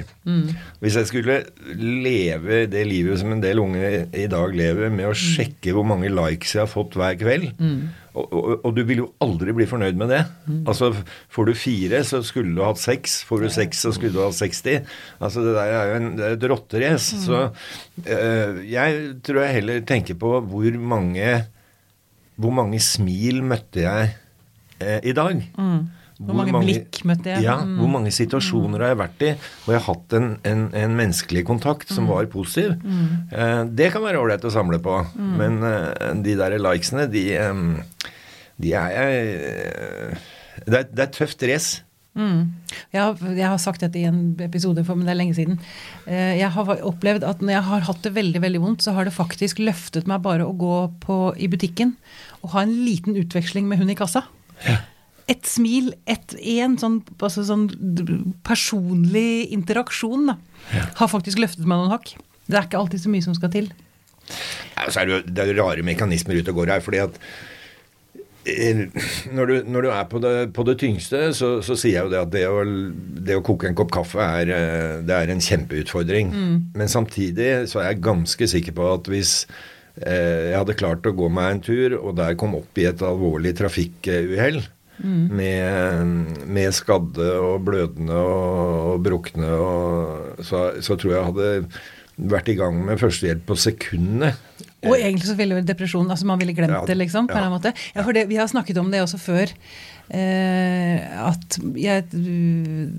[0.80, 1.38] Hvis jeg skulle
[1.76, 6.08] leve det livet som en del unge i dag lever, med å sjekke hvor mange
[6.08, 7.52] likes jeg har fått hver kveld
[8.18, 10.20] og, og, og du vil jo aldri bli fornøyd med det.
[10.68, 10.90] Altså,
[11.34, 13.20] Får du fire, så skulle du hatt seks.
[13.28, 14.88] Får du seks, så skulle du hatt 60.
[15.20, 17.20] Altså, Det der er jo en, er et rotterace.
[17.24, 17.42] Så
[18.04, 21.44] øh, jeg tror jeg heller tenker på hvor mange
[22.38, 24.12] Hvor mange smil møtte jeg
[24.80, 25.40] eh, i dag?
[26.18, 27.44] Hvor mange blikk møtte jeg?
[27.46, 27.76] Ja, Mm.
[27.78, 29.32] hvor mange situasjoner har jeg vært i
[29.64, 32.72] hvor jeg har hatt en, en, en menneskelig kontakt som var positiv.
[33.30, 38.08] Eh, det kan være ålreit å samle på, men eh, de der likesene, de, eh,
[38.58, 40.16] de er jeg eh,
[40.66, 41.84] det, er, det er et tøft race.
[42.18, 42.48] Mm.
[42.90, 45.60] Jeg, har, jeg har sagt dette i en episode, for, men det er lenge siden.
[46.10, 49.06] Eh, Jeg har opplevd at når jeg har hatt det veldig veldig vondt, så har
[49.06, 51.94] det faktisk løftet meg bare å gå på, i butikken
[52.42, 54.24] og ha en liten utveksling med hun i kassa.
[55.28, 57.66] Et smil, et, en sånn, altså sånn
[58.46, 60.38] personlig interaksjon da,
[61.00, 62.14] har faktisk løftet meg noen hakk.
[62.48, 63.68] Det er ikke alltid så mye som skal til.
[64.76, 66.84] Ja, er det, det er jo rare mekanismer ute og går her.
[66.84, 67.18] fordi at
[68.48, 68.84] eh,
[69.36, 72.12] når du, når du er på det, på det tyngste, så, så sier jeg jo
[72.14, 72.62] det at det å,
[73.28, 76.32] det å koke en kopp kaffe er, eh, det er en kjempeutfordring.
[76.78, 79.42] Men samtidig så er jeg ganske sikker på at hvis
[80.00, 83.04] eh, jeg hadde klart å gå meg en tur, og der kom opp i et
[83.04, 84.62] alvorlig trafikkuhell
[85.04, 91.52] med, med skadde og blødende og, og brukne, og, så, så tror jeg hadde
[92.18, 94.32] vært i gang med førstehjelp på sekundene.
[94.86, 97.26] Og egentlig så ville depresjonen, altså Man ville glemt Ja, det, liksom.
[97.26, 97.46] på en ja.
[97.46, 97.72] annen måte.
[97.94, 99.50] Ja, for det, Vi har snakket om det også før.
[100.08, 102.04] Eh, at jeg,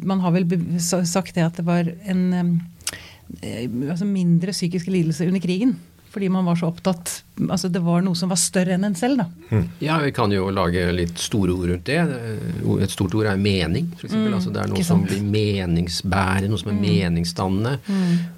[0.03, 0.47] Man har vel
[0.79, 2.61] sagt det at det var en
[3.43, 5.77] eh, altså mindre psykiske lidelse under krigen.
[6.19, 9.21] Fordi man var så opptatt altså Det var noe som var større enn en selv.
[9.21, 9.59] da.
[9.79, 11.95] Ja, vi kan jo lage litt store ord rundt det.
[12.83, 14.11] Et stort ord er mening, f.eks.
[14.11, 17.77] Mm, altså det er noe som blir meningsbærende, noe som er meningsdannende.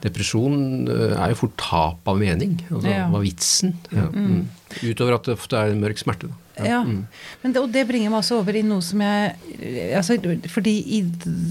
[0.06, 0.62] Depresjon
[0.94, 2.60] eh, er jo fort tap av mening.
[2.70, 3.08] Altså Ja.
[3.10, 3.74] hva er vitsen?
[3.90, 4.06] Ja.
[4.14, 4.44] Mm.
[4.86, 6.30] Utover at det ofte er en mørk smerte.
[6.30, 6.68] Da.
[6.68, 10.20] Ja, men det, og det bringer meg også over i noe som jeg altså,
[10.52, 11.02] Fordi i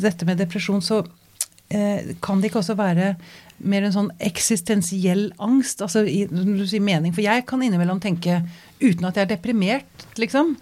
[0.04, 1.00] dette med depresjon så
[1.74, 3.16] eh, kan det ikke også være
[3.60, 5.82] mer en sånn eksistensiell angst?
[5.84, 7.14] Altså når du sier mening.
[7.16, 8.40] For jeg kan innimellom tenke,
[8.80, 10.56] uten at jeg er deprimert, liksom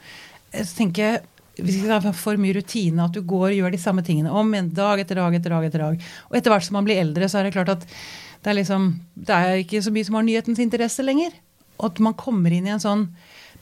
[0.48, 1.26] tenke tenker jeg
[1.58, 4.52] hvis det er for mye rutine, at du går og gjør de samme tingene om
[4.54, 5.64] en dag etter dag etter dag.
[5.66, 6.04] etter dag.
[6.30, 8.84] Og etter hvert som man blir eldre, så er det klart at det er, liksom,
[9.18, 11.34] det er ikke så mye som har nyhetens interesse lenger.
[11.80, 13.08] Og at man kommer inn i en sånn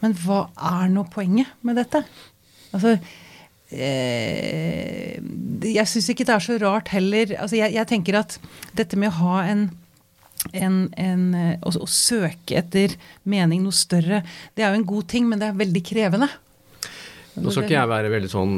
[0.02, 2.02] Men hva er nå poenget med dette?
[2.76, 2.98] Altså
[3.70, 5.16] eh,
[5.66, 7.34] Jeg syns ikke det er så rart heller.
[7.40, 8.38] Altså jeg, jeg tenker at
[8.78, 9.68] dette med å ha en
[10.54, 12.92] en, en, eh, å, å søke etter
[13.26, 14.20] mening noe større,
[14.54, 16.28] det er jo en god ting, men det er veldig krevende.
[17.36, 18.54] Nå skal ikke jeg være veldig sånn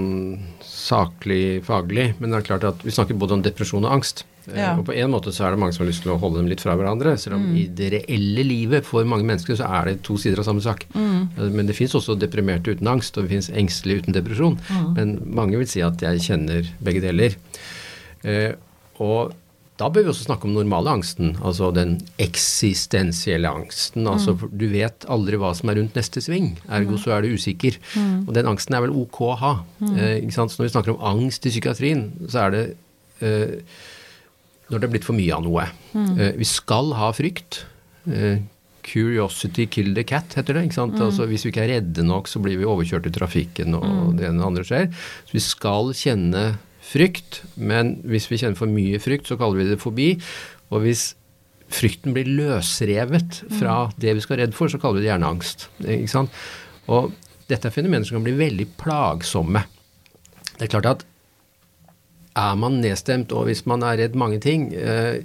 [0.63, 4.23] saklig faglig, men det er klart at vi snakker både om depresjon og angst.
[4.53, 4.75] Eh, Ja.
[4.79, 6.49] Og på en måte så er det mange som har lyst til å holde dem
[6.49, 7.17] litt fra hverandre.
[7.19, 10.45] Selv om i det reelle livet for mange mennesker så er det to sider av
[10.49, 10.87] samme sak.
[10.95, 11.53] Mm.
[11.55, 14.59] Men det fins også deprimerte uten angst, og det fins engstelige uten depresjon.
[14.97, 17.37] Men mange vil si at jeg kjenner begge deler.
[18.25, 18.53] Eh,
[18.99, 19.35] og
[19.79, 24.09] da bør vi også snakke om den normale angsten, altså den eksistensielle angsten.
[24.11, 27.79] altså Du vet aldri hva som er rundt neste sving, ergo så er du usikker.
[28.27, 29.53] Og den angsten er vel ok å ha.
[29.95, 30.51] Eh, ikke sant?
[30.51, 32.65] Så når vi snakker om angst i psykiatrien, så er det
[33.23, 33.55] eh,
[34.69, 35.67] når det er blitt for mye av noe.
[35.97, 37.63] Eh, vi skal ha frykt.
[38.11, 38.41] Eh,
[38.89, 40.65] Curiosity kill the cat, heter det.
[40.69, 40.97] ikke sant?
[41.05, 44.29] Altså Hvis vi ikke er redde nok, så blir vi overkjørt i trafikken, og det
[44.29, 44.89] ene og det andre skjer.
[45.29, 46.45] Så vi skal kjenne
[46.89, 50.09] frykt, men hvis vi kjenner for mye frykt, så kaller vi det fobi.
[50.73, 51.11] Og hvis
[51.69, 55.33] frykten blir løsrevet fra det vi skal være redd for, så kaller vi det gjerne
[55.35, 55.69] angst.
[55.85, 56.33] ikke sant?
[56.89, 57.13] Og
[57.49, 59.67] dette er fenomener som kan bli veldig plagsomme.
[60.57, 61.05] Det er klart at
[62.37, 65.25] er man nedstemt, og hvis man er redd mange ting eh,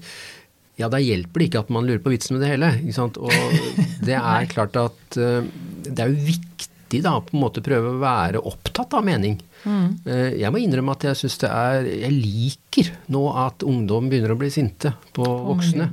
[0.80, 2.72] ja, da hjelper det ikke at man lurer på vitsen med det hele.
[2.82, 3.20] ikke sant?
[3.22, 3.34] Og
[4.08, 5.50] det er klart at eh,
[5.86, 9.40] det er jo viktig da på en måte prøve å være opptatt av mening.
[9.64, 10.04] Mm.
[10.36, 14.38] Jeg må innrømme at jeg syns det er Jeg liker nå at ungdom begynner å
[14.40, 15.88] bli sinte på voksne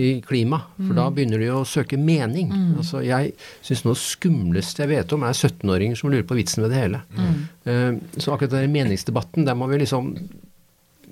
[0.00, 0.62] i klima.
[0.78, 2.48] For da begynner de å søke mening.
[2.80, 6.72] Altså jeg syns noe skumleste jeg vet om, er 17-åringer som lurer på vitsen ved
[6.72, 7.02] det hele.
[7.68, 10.14] Eh, Så akkurat den meningsdebatten, der må vi liksom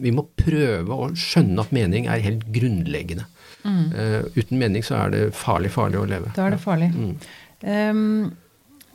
[0.00, 3.26] vi må prøve å skjønne at mening er helt grunnleggende.
[3.64, 6.32] Uh, uten mening så er det farlig, farlig å leve.
[6.36, 6.90] Da er det farlig.
[6.94, 7.10] Um,
[7.60, 8.30] eh,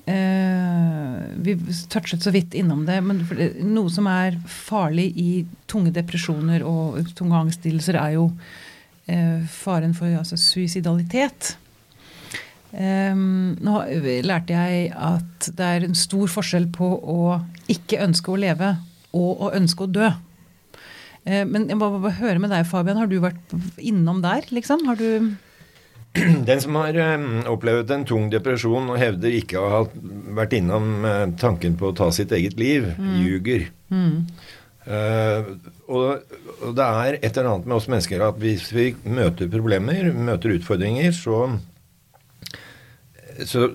[0.06, 1.56] vi
[1.90, 3.24] touchet så vidt innom det, men
[3.66, 5.30] noe som er farlig i
[5.70, 8.28] tunge depresjoner og tunge angstlidelser, er jo
[9.10, 11.56] eh, faren for altså, suicidalitet.
[12.76, 13.80] Um, nå
[14.26, 17.20] lærte jeg at det er en stor forskjell på å
[17.72, 18.74] ikke ønske å leve
[19.16, 20.10] og å ønske å dø.
[21.26, 23.00] Uh, men jeg må bare høre med deg, Fabian.
[23.00, 24.84] Har du vært innom der, liksom?
[24.90, 25.32] Har du
[26.50, 26.98] Den som har
[27.52, 29.82] opplevd en tung depresjon og hevder ikke å ha
[30.38, 32.88] vært innom eh, tanken på å ta sitt eget liv,
[33.20, 33.68] ljuger.
[34.86, 35.48] Eh,
[35.90, 40.12] og, og det er et eller annet med oss mennesker at hvis vi møter problemer,
[40.14, 41.48] møter utfordringer, så,
[43.50, 43.66] så,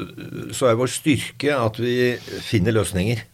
[0.55, 1.97] så er vår styrke at vi
[2.47, 3.27] finner løsninger.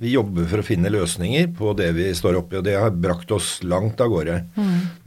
[0.00, 3.30] Vi jobber for å finne løsninger på det vi står oppi, og det har brakt
[3.32, 4.40] oss langt av gårde.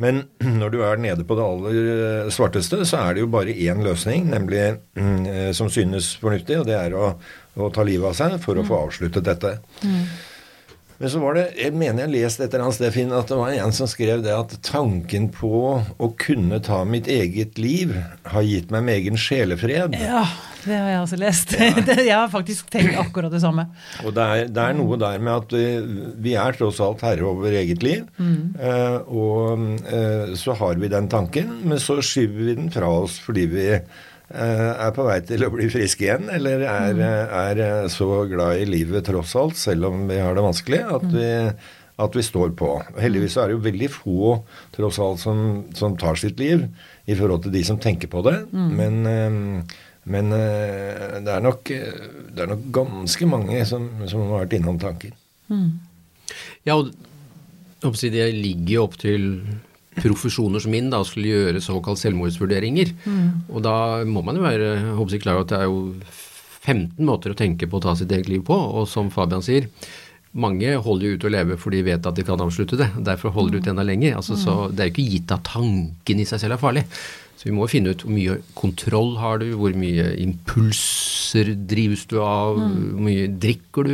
[0.01, 0.23] Men
[0.61, 3.83] når du er nede på det aller eh, svarteste, så er det jo bare én
[3.85, 4.63] løsning, nemlig
[4.97, 7.13] mm, eh, som synes fornuftig, og det er å,
[7.59, 9.55] å ta livet av seg for å få avsluttet dette.
[10.99, 13.37] Men så var det, jeg mener jeg leste et eller annet sted, Finn, at det
[13.39, 17.93] var en som skrev det at tanken på å kunne ta mitt eget liv
[18.33, 19.95] har gitt meg megen sjelefred.
[19.95, 20.25] Ja,
[20.65, 21.55] det har jeg også lest.
[21.55, 21.69] Ja.
[22.09, 23.67] jeg har faktisk tenkt akkurat det samme.
[24.03, 25.65] Og det er, det er noe der med at vi,
[26.27, 28.05] vi er tross alt herre over eget liv.
[28.19, 33.19] Eh, og eh, så har vi den tanken, men så skyver vi den fra oss
[33.23, 37.89] fordi vi eh, er på vei til å bli friske igjen, eller er, er eh,
[37.91, 41.33] så glad i livet tross alt, selv om vi har det vanskelig, at vi,
[41.99, 42.73] at vi står på.
[42.99, 44.31] Heldigvis er det jo veldig få
[44.75, 45.43] tross alt som,
[45.75, 46.67] som tar sitt liv
[47.09, 48.37] i forhold til de som tenker på det.
[48.53, 49.77] Men, eh,
[50.09, 54.57] men eh, det, er nok, eh, det er nok ganske mange som, som har vært
[54.57, 55.15] innom tanken.
[56.67, 59.27] Ja, og det ligger jo opp til
[59.99, 62.93] profesjoner som min da, skulle gjøre såkalt selvmordsvurderinger.
[63.51, 63.75] Og da
[64.07, 65.79] må man jo være jeg håper klar over at det er jo
[66.59, 68.55] 15 måter å tenke på å ta sitt eget liv på.
[68.55, 69.69] Og som Fabian sier,
[70.39, 72.91] mange holder jo ut å leve fordi de vet at de kan avslutte det.
[73.05, 74.19] Derfor holder de ut enda lenger.
[74.19, 76.85] Altså, så det er jo ikke gitt at tanken i seg selv er farlig.
[77.39, 82.17] Så vi må finne ut hvor mye kontroll har du, hvor mye impulser drives du
[82.19, 83.93] av, hvor mye drikker du,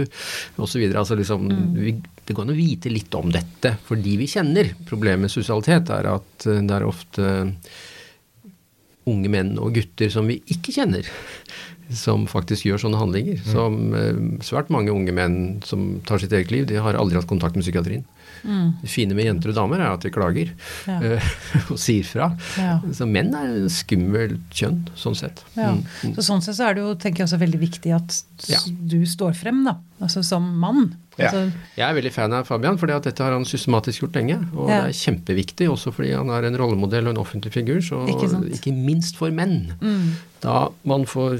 [0.57, 0.81] osv.
[0.89, 1.45] Altså liksom,
[1.77, 1.93] vi,
[2.25, 4.71] det går an å vite litt om dette fordi vi kjenner.
[4.89, 7.35] Problemet med sosialitet er at eh, det er ofte
[9.05, 11.05] unge menn og gutter som vi ikke kjenner,
[11.93, 13.39] som faktisk gjør sånne handlinger.
[13.45, 17.27] Som eh, svært mange unge menn som tar sitt eget liv, de har aldri hatt
[17.29, 18.05] kontakt med psykiatrien.
[18.45, 20.51] Det fine med jenter og damer er at de klager
[20.85, 20.99] Ja.
[21.01, 21.29] eh,
[21.71, 22.27] og sier fra.
[22.61, 22.75] Ja.
[22.93, 25.41] Så menn er en skummelt kjønn, sånn sett.
[25.57, 25.71] Ja.
[25.73, 26.13] Mm.
[26.17, 28.19] Så sånn sett så er det jo tenker jeg også veldig viktig at
[28.51, 28.59] Ja.
[28.67, 29.77] du står frem, da.
[30.03, 30.95] Altså som mann.
[31.17, 31.29] Ja.
[31.31, 34.37] Altså, Jeg er veldig fan av Fabian, fordi at dette har han systematisk gjort lenge.
[34.53, 34.81] Og Ja.
[34.83, 37.79] det er kjempeviktig, også fordi han er en rollemodell og en offentlig figur.
[37.81, 39.73] Så Ikke ikke minst for menn.
[39.81, 41.39] mm, Da man for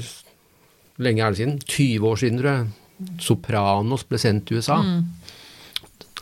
[0.98, 1.58] lenge er det siden?
[1.64, 2.66] 20 år siden, tror jeg.
[3.20, 4.78] Sopranos ble sendt til USA.
[4.82, 5.04] mm,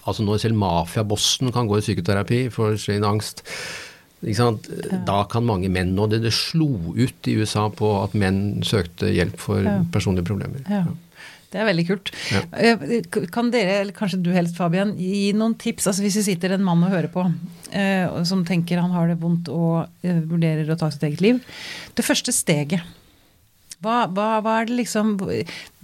[0.07, 3.41] Altså når selv mafiabossen kan gå i psykoterapi for sin angst.
[5.07, 9.11] Da kan mange menn nå det, det slo ut i USA på at menn søkte
[9.13, 9.83] hjelp for Ja.
[9.93, 10.61] personlige problemer.
[10.69, 10.85] ja.
[11.55, 12.11] Det er veldig kult.
[12.59, 15.87] Eh, Kan dere, eller kanskje du helst Fabian, gi noen tips?
[15.87, 17.33] Altså Hvis det sitter en mann og hører på,
[17.71, 21.39] eh, som tenker han har det vondt og eh, vurderer å ta sitt eget liv.
[21.95, 22.81] Det første steget,
[23.85, 25.15] Hva, hva, hva er det liksom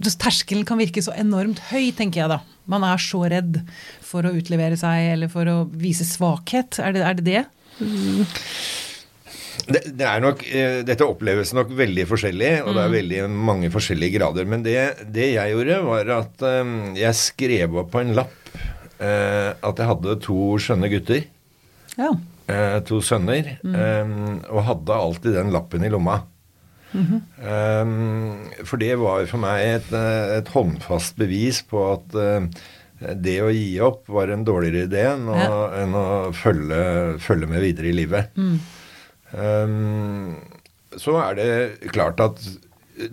[0.01, 2.41] Terskelen kan virke så enormt høy, tenker jeg da.
[2.71, 3.61] Man er så redd
[4.05, 6.79] for å utlevere seg eller for å vise svakhet.
[6.81, 7.25] Er det er det?
[7.29, 7.43] det?
[9.71, 13.19] Det, det er nok, eh, dette oppleves nok veldig forskjellig, og det er veldig
[13.51, 14.47] mange forskjellige grader.
[14.49, 14.77] Men det,
[15.13, 19.89] det jeg gjorde, var at eh, jeg skrev opp på en lapp eh, at jeg
[19.91, 21.23] hadde to skjønne gutter.
[21.99, 22.11] Ja.
[22.51, 24.15] eh, to sønner, eh,
[24.49, 26.21] og hadde alltid den lappen i lomma.
[26.91, 32.47] Eh, for det var for meg et, eh, et håndfast bevis på at uh,
[33.17, 35.61] det å gi opp var en dårligere idé enn å, Ja.
[35.81, 36.81] enn å følge,
[37.23, 38.35] følge med videre i livet.
[39.31, 39.77] Eh,
[41.01, 42.43] så er det klart at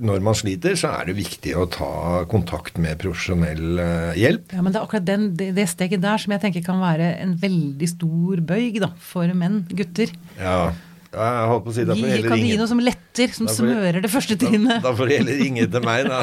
[0.02, 3.78] når man sliter, så er det viktig å ta kontakt med profesjonell
[4.18, 4.50] hjelp.
[4.52, 7.14] ja, men det er akkurat den, det, det steget der som jeg tenker kan være
[7.22, 10.12] en veldig stor bøyg da, for menn, gutter.
[10.36, 10.74] Ja,
[11.08, 12.82] jeg holdt på å si får Gi, kan du gi noe som
[13.20, 14.82] letter, som får smører det første trinnet?
[14.84, 16.22] da får det heller ringe til meg, da.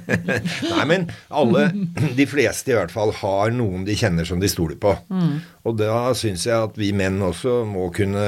[0.72, 1.68] Nei, men alle,
[2.16, 4.94] de fleste i hvert fall, har noen de kjenner som de stoler på.
[5.68, 8.22] Og da syns jeg at vi menn også må kunne,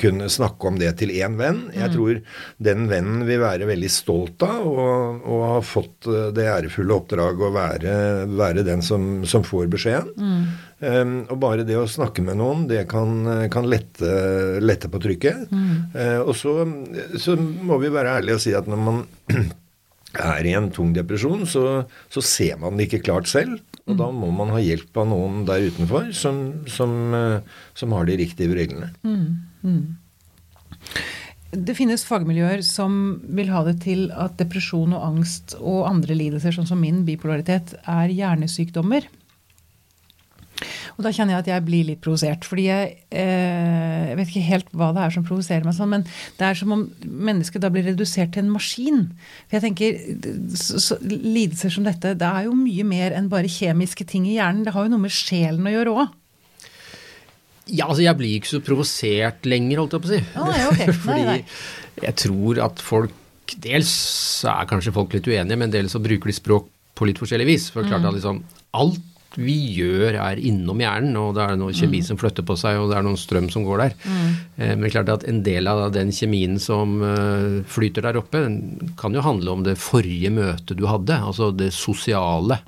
[0.00, 1.64] kunne snakke om det til én venn.
[1.74, 2.20] Jeg tror
[2.62, 7.42] den vennen vil være veldig stolt av og, og ha fått eh, det ærefulle oppdraget
[7.48, 7.98] å være,
[8.38, 10.46] være den som, som får beskjeden.
[10.76, 14.10] Um, og bare det å snakke med noen, det kan, kan lette,
[14.60, 15.46] lette på trykket.
[15.96, 16.58] Eh, og så,
[17.16, 19.02] så må vi være ærlige og si at når man
[20.16, 23.58] er i en tung depresjon, så, så ser man det ikke klart selv.
[23.86, 28.08] Og da må man ha hjelp av noen der utenfor som, som, eh, som har
[28.08, 28.90] de riktige reglene.
[31.56, 36.56] Det finnes fagmiljøer som vil ha det til at depresjon og angst og andre lidelser,
[36.56, 39.06] sånn som min bipolaritet, er hjernesykdommer.
[40.96, 42.46] Og da kjenner jeg at jeg blir litt provosert.
[42.48, 46.06] Fordi jeg, eh, jeg vet ikke helt hva det er som provoserer meg sånn, men
[46.38, 49.02] det er som om mennesket da blir redusert til en maskin.
[49.46, 49.98] For jeg tenker,
[50.56, 54.38] så, så, Lidelser som dette, det er jo mye mer enn bare kjemiske ting i
[54.38, 54.64] hjernen.
[54.64, 56.16] Det har jo noe med sjelen å gjøre òg.
[57.66, 60.22] Ja, altså jeg blir ikke så provosert lenger, holdt jeg på å si.
[60.38, 60.86] Ah, nei, okay.
[60.92, 61.38] Nei, Fordi nei.
[62.06, 63.22] jeg tror at folk
[63.62, 63.90] Dels
[64.50, 66.64] er kanskje folk litt uenige, men dels så bruker de språk
[66.98, 67.68] på litt forskjellig vis.
[67.70, 68.40] For klart at liksom
[68.74, 69.04] alt
[69.36, 72.90] vi gjør er innom hjernen, og det er noe kjemi som flytter på seg, og
[72.90, 73.96] det er noen strøm som går der.
[74.06, 74.30] Mm.
[74.56, 78.42] Men det er klart at en del av den kjemien som eh, flyter der oppe,
[78.98, 82.60] kan jo handle om det forrige møtet du hadde, altså det sosiale.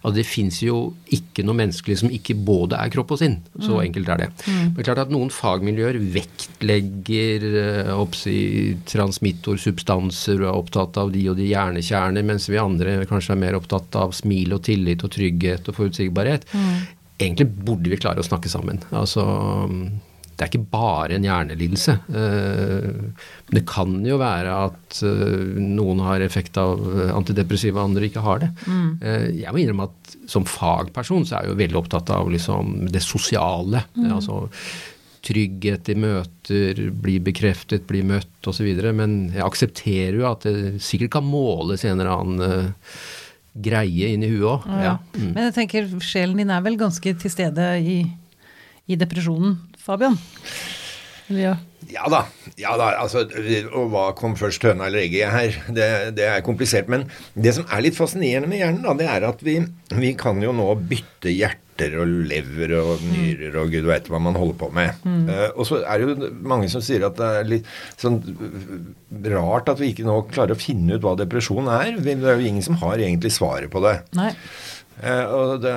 [0.00, 0.80] Altså det fins jo
[1.12, 3.38] ikke noe menneskelig som ikke både er kropp og sinn.
[3.60, 4.30] Så enkelt er det.
[4.46, 8.36] Men det er klart at noen fagmiljøer vektlegger eh, oppsi,
[8.90, 13.58] transmittorsubstanser og er opptatt av de og de hjernekjerner, mens vi andre kanskje er mer
[13.58, 16.09] opptatt av smil og tillit og trygghet og forutsigbarhet.
[17.20, 18.80] Egentlig burde vi klare å snakke sammen.
[18.96, 19.24] Altså,
[20.40, 21.94] det er ikke bare en hjernelidelse.
[22.16, 28.22] Eh, det kan jo være at eh, noen har effekt av eh, antidepressiva, andre ikke
[28.24, 28.48] har det.
[28.64, 28.88] Mm.
[29.36, 33.04] Jeg må innrømme at som fagperson så er jeg jo veldig opptatt av liksom det
[33.04, 33.84] sosiale.
[34.06, 34.46] Altså
[35.28, 38.70] trygghet i møter, bli bekreftet, bli møtt osv.
[38.96, 42.70] Men jeg aksepterer jo at det sikkert kan måles en eller annen
[43.54, 44.68] greie inni huet òg.
[44.84, 44.96] Ja.
[45.18, 47.98] Men jeg tenker sjelen din er vel ganske til stede i,
[48.90, 50.18] i depresjonen, Fabian?
[51.30, 51.56] Eller ja.
[51.90, 52.20] Ja da.
[52.60, 53.24] ja da, altså,
[53.74, 55.56] Og hva kom først, høna eller egget her?
[55.74, 56.90] Det, det er komplisert.
[56.92, 59.56] Men det som er litt fascinerende med hjernen, da, det er at vi,
[59.96, 61.32] vi kan jo nå bytte
[61.80, 65.04] hjerter og lever og nyrer og gud veit hva man holder på med.
[65.06, 68.20] Eh, og så er det jo mange som sier at det er litt sånn
[69.30, 71.96] rart at vi ikke nå klarer å finne ut hva depresjon er.
[72.00, 74.00] Det er jo ingen som har egentlig svaret på det.
[74.18, 74.32] Nei.
[75.00, 75.72] Eh, og det,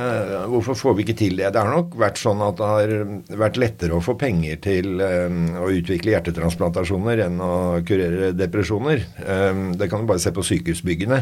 [0.52, 1.52] hvorfor får vi ikke til det?
[1.56, 2.94] Det har nok vært sånn at det har
[3.40, 7.54] vært lettere å få penger til eh, å utvikle hjertetransplantasjoner enn å
[7.88, 9.06] kurere depresjoner.
[9.24, 11.22] Eh, det kan du bare se på sykehusbyggene.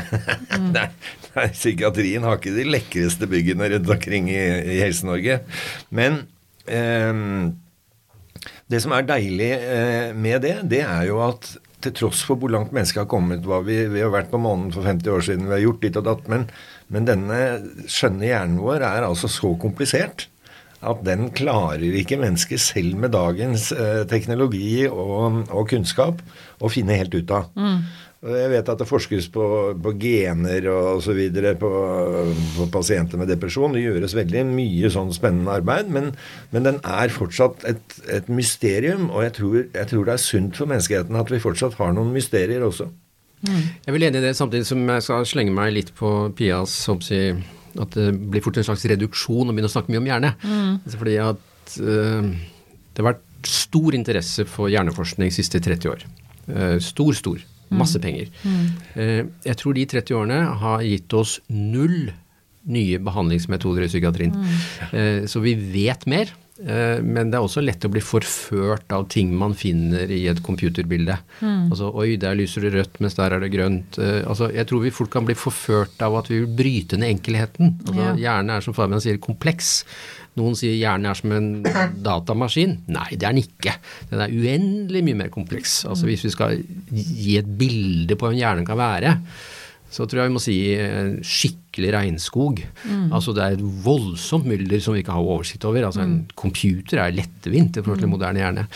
[0.76, 0.88] nei,
[1.36, 4.42] nei, psykiatrien har ikke de lekreste byggene rundt omkring i,
[4.76, 5.42] i Helse-Norge.
[5.96, 6.22] Men
[6.64, 7.22] eh,
[8.72, 11.52] det som er deilig eh, med det, det er jo at
[11.84, 14.72] til tross for hvor langt mennesket har kommet hva vi, vi har vært på månen
[14.74, 16.46] for 50 år siden, vi har gjort ditt og datt, men,
[16.92, 17.38] men denne
[17.90, 20.28] skjønne hjernen vår er altså så komplisert
[20.86, 26.20] at den klarer ikke mennesket selv med dagens eh, teknologi og, og kunnskap
[26.60, 27.48] å finne helt ut av.
[27.56, 27.80] Mm.
[28.26, 29.46] Jeg vet at det forskes på,
[29.82, 31.70] på gener og så videre på,
[32.56, 33.76] på pasienter med depresjon.
[33.76, 36.10] Det gjøres veldig mye sånn spennende arbeid, men,
[36.50, 39.10] men den er fortsatt et, et mysterium.
[39.12, 42.14] Og jeg tror, jeg tror det er sunt for menneskeheten at vi fortsatt har noen
[42.16, 42.88] mysterier også.
[43.48, 46.74] Jeg vil enig i det, samtidig som jeg skal slenge meg litt på Pias
[47.06, 47.22] si,
[47.76, 50.32] at det blir fort en slags reduksjon å begynne å snakke mye om hjerne.
[50.42, 50.78] Mm.
[50.96, 52.30] Fordi at uh,
[52.92, 56.06] det har vært stor interesse for hjerneforskning de siste 30 år.
[56.48, 57.44] Uh, stor, stor.
[57.74, 58.30] Masse penger.
[58.94, 62.12] Eh, jeg tror de 30 årene har gitt oss null
[62.66, 64.34] nye behandlingsmetoder i psykiatrien.
[64.92, 66.32] Eh, så vi vet mer.
[66.64, 70.40] Eh, men det er også lett å bli forført av ting man finner i et
[70.46, 71.18] computerbilde.
[71.42, 73.98] Altså oi, der lyser det rødt, mens der er det grønt.
[74.00, 77.18] Eh, altså, jeg tror vi fort kan bli forført av at vi vil bryte ned
[77.18, 77.74] enkelheten.
[77.86, 78.14] Altså, Ja.
[78.26, 79.82] Hjernen er som Fabian sier, kompleks.
[80.36, 81.50] Noen sier hjernen er som en
[82.04, 82.78] datamaskin.
[82.92, 83.76] Nei, det er den ikke.
[84.10, 85.84] Den er uendelig mye mer kompleks.
[85.88, 86.58] Altså Hvis vi skal
[86.92, 89.14] gi et bilde på hva en hjerne kan være,
[89.92, 90.56] så tror jeg vi må si
[91.24, 92.62] skikkelig regnskog.
[93.14, 95.86] Altså det er et voldsomt mylder som vi ikke har oversikt over.
[95.86, 98.66] Altså En computer er lettvint i forhold til moderne hjerne.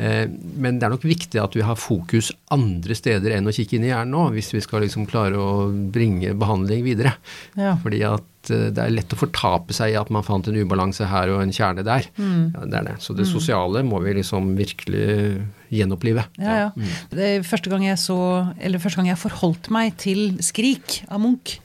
[0.00, 3.78] Eh, men det er nok viktig at vi har fokus andre steder enn å kikke
[3.78, 7.16] inn i hjernen nå, hvis vi skal liksom klare å bringe behandling videre.
[7.58, 7.76] Ja.
[7.80, 11.08] Fordi at eh, det er lett å fortape seg i at man fant en ubalanse
[11.10, 12.08] her og en kjerne der.
[12.16, 12.96] Ja, det er det.
[13.04, 16.24] Så det sosiale må vi liksom virkelig gjenopplive.
[16.40, 16.90] Ja, ja.
[17.12, 18.18] Det er første gang jeg så,
[18.58, 21.58] eller første gang jeg forholdt meg til 'Skrik' av Munch,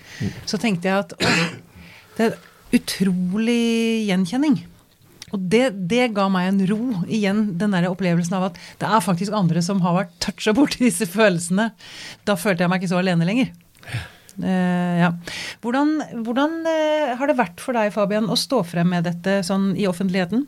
[0.46, 1.34] så tenkte jeg at å,
[2.18, 2.40] det er
[2.76, 4.64] utrolig gjenkjenning.
[5.34, 9.04] Og det, det ga meg en ro, igjen den der opplevelsen av at det er
[9.04, 11.72] faktisk andre som har vært toucha borti disse følelsene.
[12.28, 13.50] Da følte jeg meg ikke så alene lenger.
[14.44, 15.14] Eh, ja.
[15.64, 19.74] Hvordan, hvordan eh, har det vært for deg, Fabian, å stå frem med dette sånn
[19.80, 20.48] i offentligheten?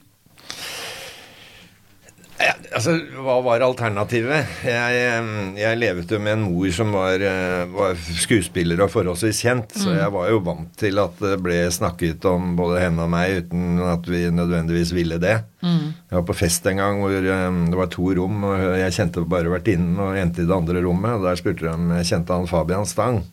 [2.38, 2.94] Ja, altså,
[3.26, 4.60] Hva var alternativet?
[4.68, 7.24] Jeg, eh, jeg levet jo med en mor som var,
[7.72, 12.28] var skuespiller og forholdsvis kjent, så jeg var jo vant til at det ble snakket
[12.30, 15.40] om både henne og meg uten at vi nødvendigvis ville det.
[15.64, 19.56] Jeg var på fest en gang hvor det var to rom, og jeg kjente bare
[19.56, 22.52] vertinnen og jente i det andre rommet, og der spurte de om jeg kjente han
[22.52, 23.24] Fabian Stang.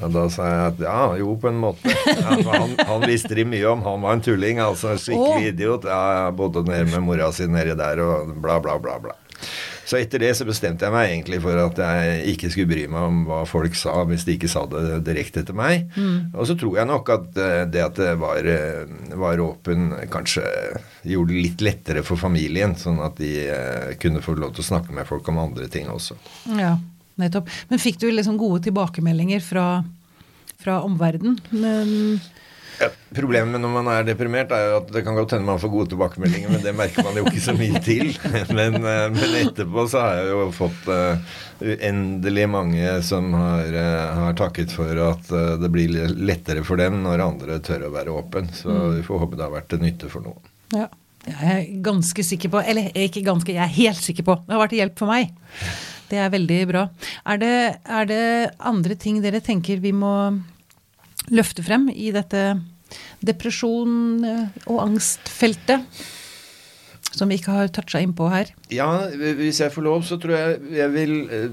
[0.00, 1.92] Og da sa jeg at ja, jo, på en måte.
[2.08, 3.84] Ja, han, han visste de mye om.
[3.86, 4.94] Han var en tulling, altså.
[4.94, 5.88] en Skikkelig idiot.
[5.88, 8.98] Ja, jeg bodde nede med mora si nedi der og bla, bla, bla.
[9.02, 9.16] bla.
[9.90, 13.06] Så etter det så bestemte jeg meg egentlig for at jeg ikke skulle bry meg
[13.08, 15.88] om hva folk sa hvis de ikke sa det direkte til meg.
[16.30, 18.86] Og så tror jeg nok at eh, det at det var, eh,
[19.18, 20.44] var åpen, kanskje
[21.10, 24.70] gjorde det litt lettere for familien, sånn at de eh, kunne få lov til å
[24.70, 26.20] snakke med folk om andre ting også.
[26.54, 26.76] Ja,
[27.22, 27.48] nettopp.
[27.70, 29.66] Men fikk du liksom gode tilbakemeldinger fra,
[30.60, 31.40] fra omverdenen?
[31.50, 32.20] Men,
[32.80, 35.68] Ja, problemet når man er deprimert, er jo at det kan godt hende man får
[35.68, 38.14] gode tilbakemeldinger, men det merker man jo ikke så mye til.
[38.56, 44.14] Men, eh, men etterpå så har jeg jo fått eh, uendelig mange som har, eh,
[44.22, 45.28] har takket for at
[45.60, 48.48] det blir lettere for dem når andre tør å være åpen.
[48.56, 50.50] Så vi får håpe det har vært til nytte for noen.
[50.78, 50.88] ja.
[51.28, 54.62] Jeg er ganske sikker på, eller ikke ganske, jeg er helt sikker på, det har
[54.62, 55.34] vært til hjelp for meg.
[56.10, 56.86] Det er veldig bra.
[57.30, 57.54] Er det,
[57.86, 58.24] er det
[58.58, 60.14] andre ting dere tenker vi må
[61.30, 62.56] løfte frem i dette
[63.22, 65.86] depresjon- og angstfeltet?
[67.10, 68.52] Som vi ikke har toucha innpå her.
[68.70, 71.48] Ja, hvis jeg får lov, så tror jeg jeg vil eh,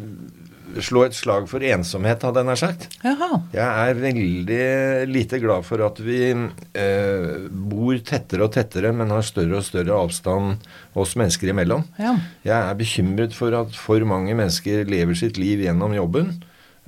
[0.86, 2.88] slå et slag for ensomhet, hadde jeg nær sagt.
[3.03, 3.39] Jaha.
[3.53, 4.65] Jeg er veldig
[5.09, 9.97] lite glad for at vi eh, bor tettere og tettere, men har større og større
[9.97, 10.67] avstand
[10.97, 11.86] oss mennesker imellom.
[12.01, 12.15] Ja.
[12.47, 16.34] Jeg er bekymret for at for mange mennesker lever sitt liv gjennom jobben,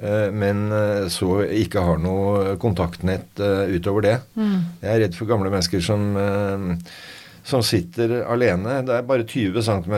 [0.02, 4.18] eh, men eh, så ikke har noe kontaktnett eh, utover det.
[4.82, 6.12] Jeg er redd for gamle mennesker som
[7.44, 8.80] som sitter alene.
[8.86, 9.96] Det er bare 20 cm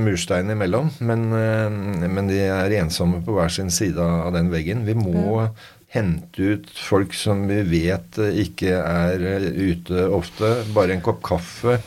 [0.00, 4.86] murstein imellom, men, eh, men de er ensomme på hver sin side av den veggen.
[4.88, 5.48] Vi må
[5.90, 10.52] hente ut folk som vi vet eh, ikke er eh, ute ofte.
[10.74, 11.80] Bare en kopp kaffe.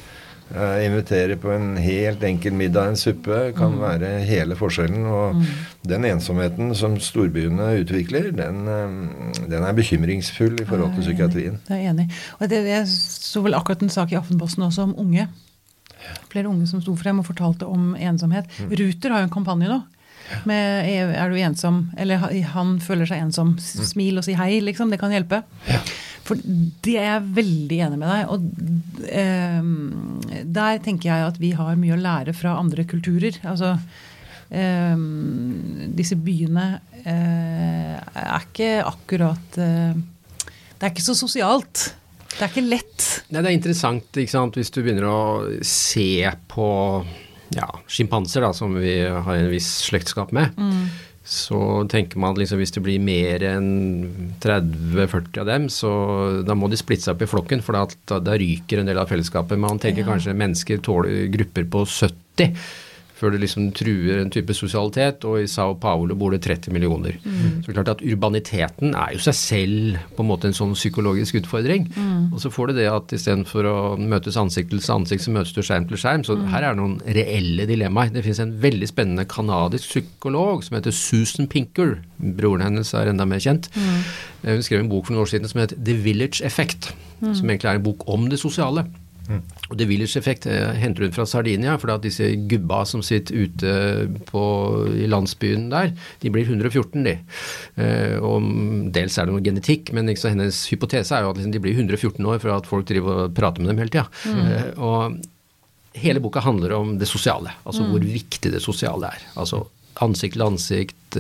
[0.56, 5.06] Eh, Invitere på en helt enkel middag, en suppe, kan være hele forskjellen.
[5.06, 5.44] Og
[5.88, 11.60] den ensomheten som storbyene utvikler, den, eh, den er bekymringsfull i forhold til psykiatrien.
[11.68, 12.10] Det er enig.
[12.40, 15.28] Og det, jeg så vel akkurat en sak i Aftenposten også om unge.
[16.30, 18.46] Flere unge som sto frem og fortalte om ensomhet.
[18.70, 19.82] Ruter har jo en kampanje nå.
[20.48, 24.90] Med er, du ensom', eller 'han føler seg ensom', S- smil og si hei, liksom.
[24.90, 25.44] Det kan hjelpe.
[26.24, 28.32] For det er jeg veldig enig med deg.
[28.32, 33.42] Og eh, der tenker jeg at vi har mye å lære fra andre kulturer.
[33.44, 33.76] Altså
[34.50, 34.96] eh,
[36.00, 36.68] disse byene
[37.04, 40.00] eh, er ikke akkurat eh,
[40.48, 41.90] Det er ikke så sosialt.
[42.34, 43.10] Det er ikke lett.
[43.30, 44.56] Nei, det er interessant ikke sant?
[44.58, 45.22] hvis du begynner å
[45.68, 46.70] se på
[47.54, 50.56] ja, sjimpanser, som vi har en viss slektskap med.
[51.24, 51.58] Så
[51.88, 53.68] tenker man at liksom, hvis det blir mer enn
[54.44, 55.92] 30-40 av dem, så
[56.44, 59.08] da må de splitte seg opp i flokken, for da, da ryker en del av
[59.12, 59.60] fellesskapet.
[59.60, 60.10] Man tenker Ja.
[60.12, 62.52] kanskje mennesker tåler grupper på 70.
[63.14, 67.14] før det liksom truer en type sosialitet, og i Sao Paulo bor det 30 millioner.
[67.22, 70.74] Så det er klart at urbaniteten er jo seg selv på en måte en sånn
[70.76, 71.86] psykologisk utfordring.
[72.34, 75.62] Og så får du det at istedenfor å møtes ansikt til ansikt, så møtes du
[75.62, 76.26] skjerm til skjerm.
[76.26, 78.12] Så her er det noen reelle dilemmaer.
[78.16, 82.00] Det finnes en veldig spennende kanadisk psykolog som heter Susan Pinker.
[82.18, 83.70] Broren hennes er enda mer kjent.
[83.78, 86.92] Eh, Hun skrev en bok for noen år siden som het The Village Effect,
[87.22, 88.84] som egentlig er en bok om det sosiale.
[89.72, 93.46] Og det Village Effect eh, henter hun fra Sardinia, for at disse gubba som sitter
[93.46, 93.76] ute
[94.30, 94.44] på,
[95.00, 97.16] i landsbyen der, de blir 114, de.
[97.80, 98.50] Eh, og
[98.96, 101.78] dels er det noe genetikk, men liksom hennes hypotese er jo at liksom, de blir
[101.80, 104.08] 114 år for at folk driver og prater med dem hele tida.
[104.34, 105.22] Eh, og
[106.04, 109.26] hele boka handler om det sosiale, altså hvor viktig det sosiale er.
[109.40, 109.64] Altså
[110.02, 111.18] ansikt til ansikt,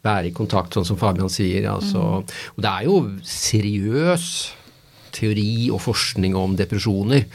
[0.00, 1.66] være i kontakt, sånn som Fabian sier.
[1.68, 2.94] Altså, Og det er jo
[3.28, 4.30] seriøs
[5.16, 7.26] teori og forskning om depresjoner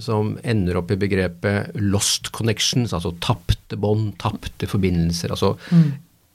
[0.00, 5.34] som ender opp i begrepet lost connections, altså tapte bånd, tapte forbindelser.
[5.34, 5.54] Altså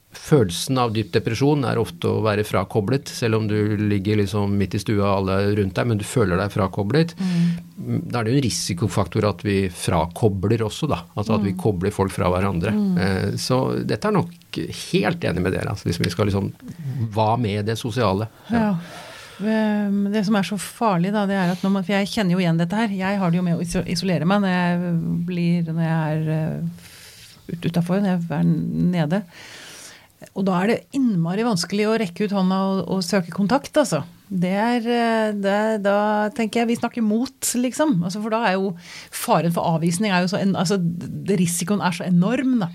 [0.09, 4.77] følelsen av dyp depresjon er ofte å være frakoblet, selv om du ligger liksom midt
[4.77, 7.13] i stua og alle rundt deg, men du føler deg frakoblet.
[7.17, 11.03] Da er det jo en risikofaktor at vi frakobler også, da.
[11.15, 12.73] Altså at vi kobler folk fra hverandre.
[12.73, 13.37] Mm.
[13.39, 14.61] Så dette er nok
[14.93, 15.75] helt enig med dere.
[15.75, 16.49] Altså hvis vi skal liksom
[17.13, 18.27] Hva med det sosiale?
[18.49, 18.73] Ja.
[18.73, 18.97] Ehm,
[19.39, 22.41] Det som er så farlig, da, det er at når man, For jeg kjenner jo
[22.43, 22.91] igjen dette her.
[22.91, 24.93] Jeg har det jo med å isolere meg når jeg
[25.29, 28.47] blir Når jeg er uh, utafor, når jeg er
[28.93, 29.21] nede.
[30.35, 34.01] Og da er det innmari vanskelig å rekke ut hånda og, og søke kontakt, altså.
[34.29, 35.95] Det er, eh, det, er- Da
[36.35, 37.95] tenker jeg vi snakker mot, liksom.
[38.03, 38.73] Altså, for da er jo
[39.15, 40.77] faren for avvisning er jo så en, altså,
[41.31, 42.67] Risikoen er så enorm, da.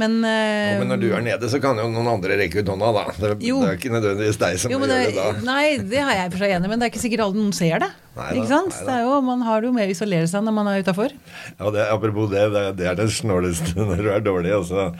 [0.00, 2.70] Men, uh, Ja, men når du er nede, så kan jo noen andre rekke ut
[2.72, 3.04] hånda, da.
[3.18, 3.60] Det, Jo.
[3.62, 5.26] det er ikke nødvendigvis deg som Jo, gjør det, det da.
[5.46, 7.78] nei, det har jeg for seg enig men det er ikke sikkert alle noen ser
[7.84, 7.90] det.
[8.16, 8.74] Neida, ikke sant?
[8.84, 11.14] Det er jo, man har det jo med å isolere seg når man er utafor.
[11.58, 14.52] Ja, det, apropos det, det, det er det snåleste når du er dårlig.
[14.58, 14.90] Og så,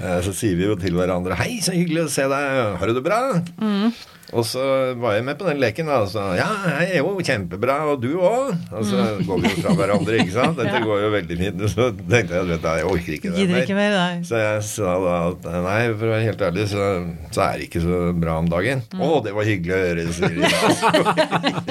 [0.00, 2.76] eh, så sier vi jo til hverandre 'Hei, så hyggelig å se deg.
[2.80, 3.92] Har du det bra?' Mm.
[4.32, 4.62] Og så
[4.96, 5.86] var jeg med på den leken.
[5.86, 6.46] da, og så 'Ja,
[6.80, 7.74] jeg er jo, kjempebra.
[7.92, 10.56] Og du òg?' Og så går vi jo fra hverandre, ikke sant.
[10.56, 10.78] Dette Mm.
[10.82, 10.86] Ja.
[10.88, 11.60] går jo veldig fint.
[11.70, 14.22] Så tenkte jeg at jeg orker ikke det ikke mer.
[14.24, 16.82] Så jeg sa da at nei, for å være helt ærlig, så,
[17.30, 18.82] så er det ikke så bra om dagen.
[18.94, 19.00] Mm.
[19.04, 20.48] Å, det var hyggelig å høre, sier de da.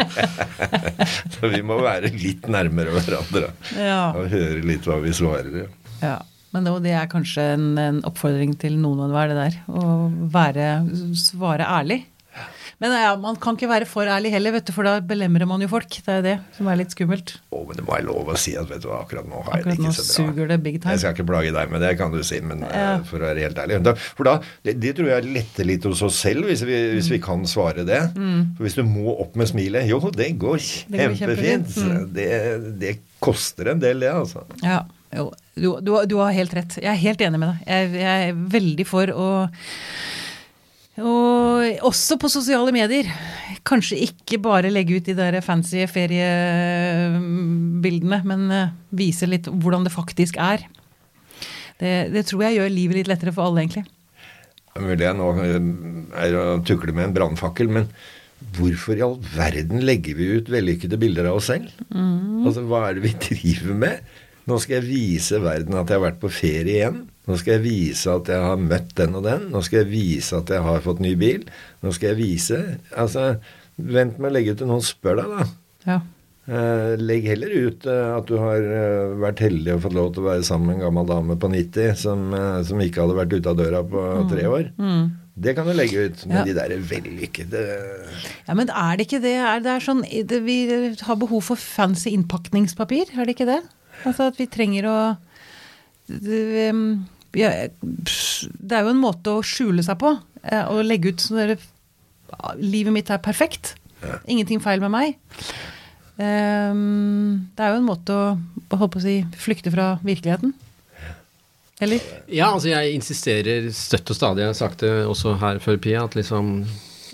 [1.34, 4.12] så vi må være litt nærmere hverandre Ja.
[4.16, 5.68] og høre litt hva vi svarer.
[6.01, 6.20] ja.
[6.53, 9.53] Men det, det er kanskje en, en oppfordring til noen og enhver, det der.
[9.72, 10.66] Å være,
[11.16, 12.01] svare ærlig.
[12.82, 15.62] Men ja, man kan ikke være for ærlig heller, vet du, for da belemrer man
[15.62, 15.86] jo folk.
[16.02, 17.36] Det er jo det som er litt skummelt.
[17.54, 19.60] Å, men det må jeg lov å si at vet du hva, akkurat nå har
[19.60, 20.32] jeg det Akkurat nå ikke så bra.
[20.34, 20.96] suger det big time.
[20.96, 22.88] Jeg skal ikke plage deg med det, kan du si, men ja.
[22.98, 23.78] uh, for å være helt ærlig.
[24.18, 24.34] For da,
[24.66, 27.14] det, det tror jeg letter litt hos oss selv, hvis vi, hvis Mm.
[27.14, 28.02] vi kan svare det.
[28.58, 30.58] For hvis du må opp med smilet Jo, det går
[30.90, 31.70] Det går kjempefint.
[31.70, 31.78] kjempefint.
[31.86, 32.10] Mm.
[32.18, 32.28] Det,
[32.82, 34.42] det koster en del, det, altså.
[34.66, 34.82] Ja,
[35.14, 35.30] jo.
[35.54, 36.78] Du, du, du har helt rett.
[36.82, 37.64] Jeg er helt enig med deg.
[37.68, 39.28] Jeg, jeg er veldig for å
[41.06, 43.06] og også på sosiale medier.
[43.68, 49.93] Kanskje ikke bare legge ut de der fancy feriebildene, men eh, vise litt hvordan det
[49.93, 50.60] faktisk er.
[51.82, 53.86] Det, det tror jeg gjør livet litt lettere for alle, egentlig.
[54.80, 55.62] Mulig jeg nå eh,
[56.26, 57.86] er å tukle med en brannfakkel, men
[58.58, 61.68] hvorfor i all verden legger vi ut vellykkede bilder av oss selv?
[61.93, 63.95] Altså, hva er det vi driver med?
[64.49, 66.99] Nå skal jeg vise verden at jeg har vært på ferie igjen.
[67.32, 69.50] Nå skal jeg vise at jeg har møtt den og den.
[69.54, 71.46] Nå skal jeg vise at jeg har fått ny bil.
[71.82, 72.58] Nå skal jeg vise
[73.00, 73.30] Altså,
[73.80, 75.46] vent med å legge ut til noen spør deg, da.
[75.88, 76.00] Ja.
[76.52, 80.24] Eh, legg heller ut eh, at du har eh, vært heldig og fått lov til
[80.26, 82.24] å være sammen med en gammel dame på 90 som,
[82.68, 84.04] som ikke hadde vært ute av døra på
[84.34, 84.72] tre år.
[85.42, 86.26] Det kan du legge ut.
[86.28, 86.44] Men Ja.
[86.50, 87.62] de der vellykkede
[88.50, 89.36] ja, men er det ikke det?
[89.40, 90.58] Er det er sånn, det, vi
[91.06, 93.62] har behov for fancy innpakningspapir, er det ikke det?
[94.04, 94.98] Altså at vi trenger å
[96.10, 100.16] det, um, er- det er jo en måte å skjule seg på.
[100.44, 101.56] eh, Å legge ut sånn
[102.60, 103.76] Livet mitt er perfekt.
[104.26, 105.18] Ingenting feil med meg.
[106.22, 108.26] Um, det er jo en måte å,
[108.76, 110.54] holdt på å si, flykte fra virkeligheten.
[111.82, 112.04] Eller?
[112.30, 116.04] Ja, altså jeg insisterer støtt og stadig, jeg har sagt det også her før, Pia,
[116.06, 116.60] at liksom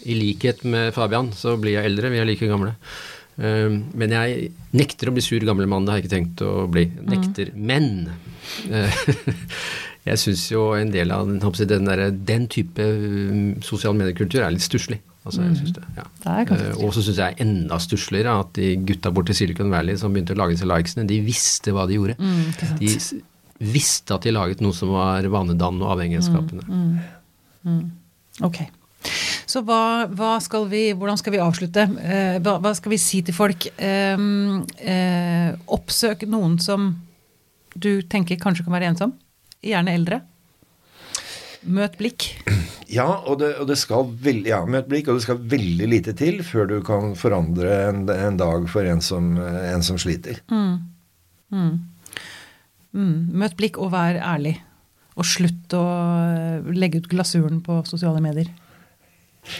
[0.07, 2.73] i likhet med Fabian så blir jeg eldre, vi er like gamle.
[3.37, 6.87] Um, men jeg nekter å bli sur gamlemann, det har jeg ikke tenkt å bli.
[7.07, 7.53] Nekter.
[7.55, 8.09] Men
[8.69, 9.01] eh,
[10.07, 14.65] jeg syns jo en del av den, der, den type um, sosial mediekultur er litt
[14.65, 15.01] stusslig.
[15.27, 16.05] Altså, jeg synes det, ja.
[16.23, 19.97] Det Eh, og så syns jeg enda stussligere at de gutta borte i Silicon Valley
[19.99, 22.15] som begynte å lage seg likesene, de visste hva de gjorde.
[22.19, 22.93] Mm, de
[23.73, 26.67] visste at de laget noe som var vanedannende og avhengighetsskapende.
[27.67, 27.85] Mm,
[28.45, 28.61] Ok.
[29.47, 31.87] Så hva, hva skal vi, hvordan skal vi avslutte?
[32.03, 33.67] Eh, hva, hva skal vi si til folk?
[33.77, 34.25] Eh,
[34.93, 36.91] eh, oppsøk noen som
[37.75, 39.15] du tenker kanskje kan være ensom?
[39.65, 40.21] Gjerne eldre?
[41.67, 42.29] Møt blikk.
[42.87, 46.13] Ja, og det, og det skal veldig, ja, møt blikk, og det skal veldig lite
[46.15, 50.39] til før du kan forandre en, en dag for en som, en som sliter.
[50.47, 51.73] Mm.
[53.41, 54.55] Møt blikk og vær ærlig.
[55.17, 55.83] Og slutt å
[56.29, 58.47] eh, legge ut glasuren på sosiale medier.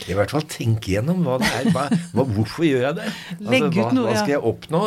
[0.08, 1.70] I hvert fall tenk igjennom hva det er.
[1.74, 3.10] Hva, hva, hvorfor gjør jeg det?
[3.38, 4.82] Altså, hva, hva skal jeg oppnå?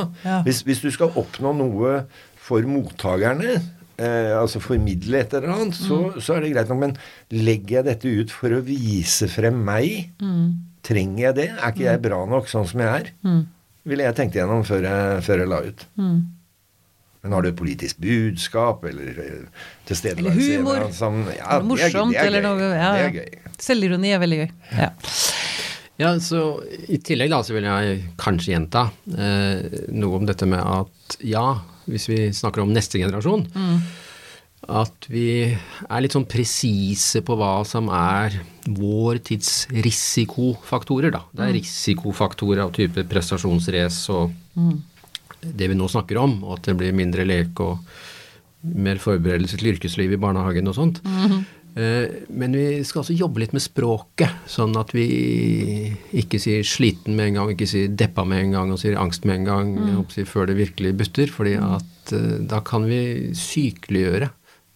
[0.46, 1.94] Hvis, hvis du skal oppnå noe
[2.40, 3.58] for mottakerne,
[4.00, 6.18] eh, altså formidle et eller annet, så, Mm.
[6.24, 6.80] så er det greit nok.
[6.80, 6.96] Men
[7.30, 10.10] legger jeg dette ut for å vise frem meg?
[10.22, 10.50] Mm.
[10.82, 11.48] Trenger jeg det?
[11.60, 13.10] Er ikke jeg bra nok sånn som jeg er?
[13.86, 15.86] Ville jeg tenkt igjennom før jeg, før jeg la ut.
[16.00, 16.20] Mm.
[17.22, 20.76] Men har du et politisk budskap, eller eh, tilstedeværelse Eller i en humor.
[20.80, 22.62] eller Ja, det er, morsomt det er eller gøy.
[22.80, 23.52] ja, Det er gøy.
[23.60, 24.50] Selvironi er veldig gøy.
[24.78, 24.88] Ja.
[26.00, 26.38] Ja, så
[26.88, 31.42] I tillegg da, så vil jeg kanskje gjenta eh, noe om dette med at ja,
[31.90, 33.46] hvis vi snakker om neste generasjon,
[34.70, 38.36] at vi er litt sånn presise på hva som er
[38.68, 41.10] vår tids risikofaktorer.
[41.14, 41.24] da.
[41.32, 44.30] Det er risikofaktorer av type prestasjonsrace og
[45.40, 47.78] det vi nå snakker om, og at det blir mindre lek og
[48.60, 51.00] mer forberedelse til yrkesliv i barnehagen og sånt.
[51.00, 51.38] Eh,
[51.74, 55.04] Men vi skal også jobbe litt med språket, sånn at vi
[56.18, 59.24] ikke sier sliten med en gang, ikke sier deppa med en gang og sier angst
[59.28, 61.30] med en gang jeg håper før det virkelig butter.
[61.30, 64.30] fordi at eh, da kan vi sykeliggjøre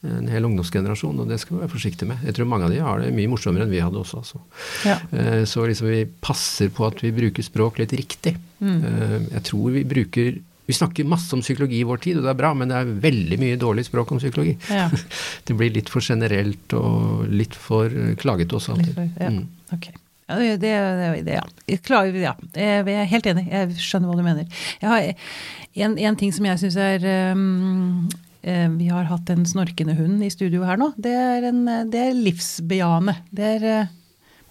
[0.04, 2.18] en hel ungdomsgenerasjon, og det skal vi være forsiktige med.
[2.28, 4.20] Jeg tror mange av de har det mye morsommere enn vi hadde også.
[4.20, 4.40] Altså.
[4.84, 4.98] Ja.
[5.16, 8.34] Eh, Så liksom vi passer på at vi bruker språk litt riktig.
[8.60, 9.30] Mm.
[9.32, 10.36] Jeg tror vi bruker
[10.66, 12.92] Vi snakker masse om psykologi i vår tid, og det er bra, men det er
[13.04, 14.54] veldig mye dårlig språk om psykologi.
[14.72, 14.86] Ja.
[15.46, 18.94] Det blir litt for generelt og litt for eh, klagete også alltid.
[18.96, 19.30] for- ja.
[19.34, 19.44] Mm.
[19.76, 19.90] Ok.
[20.24, 21.42] Ja, det, det, ja.
[21.68, 22.32] Jeg ja.
[22.56, 23.44] Jeg er helt enig.
[23.50, 24.46] Jeg skjønner hva du mener.
[24.80, 25.08] Jeg har
[25.84, 27.04] en, en ting som jeg syns er
[27.34, 28.08] um,
[28.40, 30.94] eh, Vi har hatt en snorkende hund i studio her nå.
[30.96, 33.18] Det er, en, det er livsbejaende.
[33.36, 33.92] Det er eh,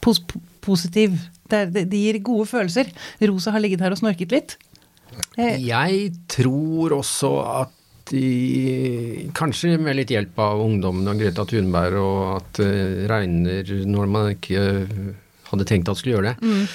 [0.03, 0.22] pos
[0.61, 1.18] positiv.
[1.49, 2.93] Det, er, det gir gode følelser.
[3.26, 4.57] Rosa har ligget her og snorket litt.
[5.38, 7.32] Jeg, Jeg tror også
[7.64, 7.80] at
[8.11, 14.11] de, kanskje med litt hjelp av ungdommen og Greta Thunberg, og at det regner når
[14.11, 14.66] man ikke
[15.53, 16.68] hadde tenkt at skulle gjøre det, Mm.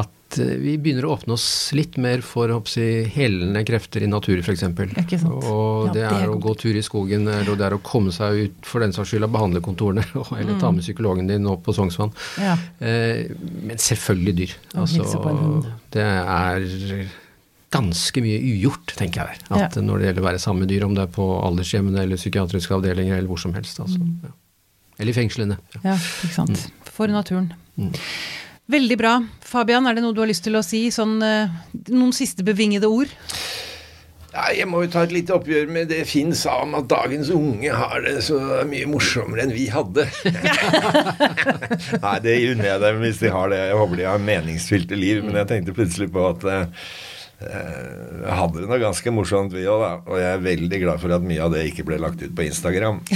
[0.00, 4.40] at eh, vi begynner å åpne oss litt mer for si, helende krefter i natur,
[4.40, 4.62] f.eks.
[4.64, 7.82] Og Ja, det det er er å gå tur i skogen, eller det er å
[7.84, 10.04] komme seg ut for den saks skyld av behandlerkontorene,
[10.40, 12.14] eller ta med psykologen din opp på Sognsvann.
[12.38, 12.44] Mm.
[12.46, 12.56] Ja.
[12.80, 13.26] Eh,
[13.68, 14.56] men selvfølgelig dyr.
[14.78, 15.66] Hund.
[15.92, 17.10] det er
[17.70, 19.42] ganske mye ugjort, tenker jeg.
[19.50, 19.82] At Ja.
[19.82, 22.74] Når det gjelder å være sammen med dyr, om det er på aldershjemmene eller psykiatriske
[22.74, 23.78] avdelinger eller hvor som helst.
[23.80, 24.00] Altså.
[24.02, 24.20] Mm.
[24.24, 24.34] Ja.
[24.98, 25.58] Eller i fengslene.
[25.74, 25.80] Ja.
[25.92, 26.70] Ja, ikke sant.
[26.84, 27.52] For naturen.
[27.78, 27.92] Mm.
[28.70, 29.14] Veldig bra.
[29.42, 30.88] Fabian, er det noe du har lyst til å si?
[30.94, 31.48] Sånn, eh,
[31.90, 33.08] noen siste bevingede ord?
[34.30, 37.32] Ja, jeg må jo ta et lite oppgjør med det Finn sa om at dagens
[37.34, 40.04] unge har det så mye morsommere enn vi hadde.
[42.04, 43.58] Nei, det unner jeg dem hvis de har det.
[43.72, 45.24] Jeg håper de har meningsfylte liv.
[45.26, 46.86] Men jeg tenkte plutselig på at eh,
[47.40, 49.92] hadde det noe ganske morsomt, vi òg, da.
[50.04, 52.46] Og jeg er veldig glad for at mye av det ikke ble lagt ut på
[52.48, 53.00] Instagram.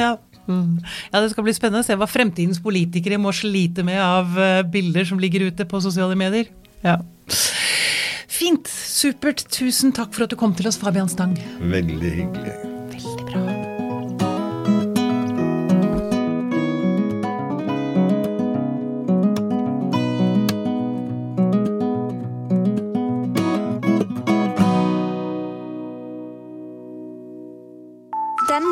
[0.00, 0.16] Ja.
[0.48, 0.80] Mm.
[1.12, 4.62] ja, det skal bli spennende å se hva fremtidens politikere må slite med av eh,
[4.66, 6.50] bilder som ligger ute på sosiale medier.
[6.82, 6.96] Ja.
[8.40, 8.70] Fint.
[8.70, 9.44] Supert.
[9.52, 11.36] Tusen takk for at du kom til oss, Fabian Stang.
[11.60, 12.79] Veldig hyggelig.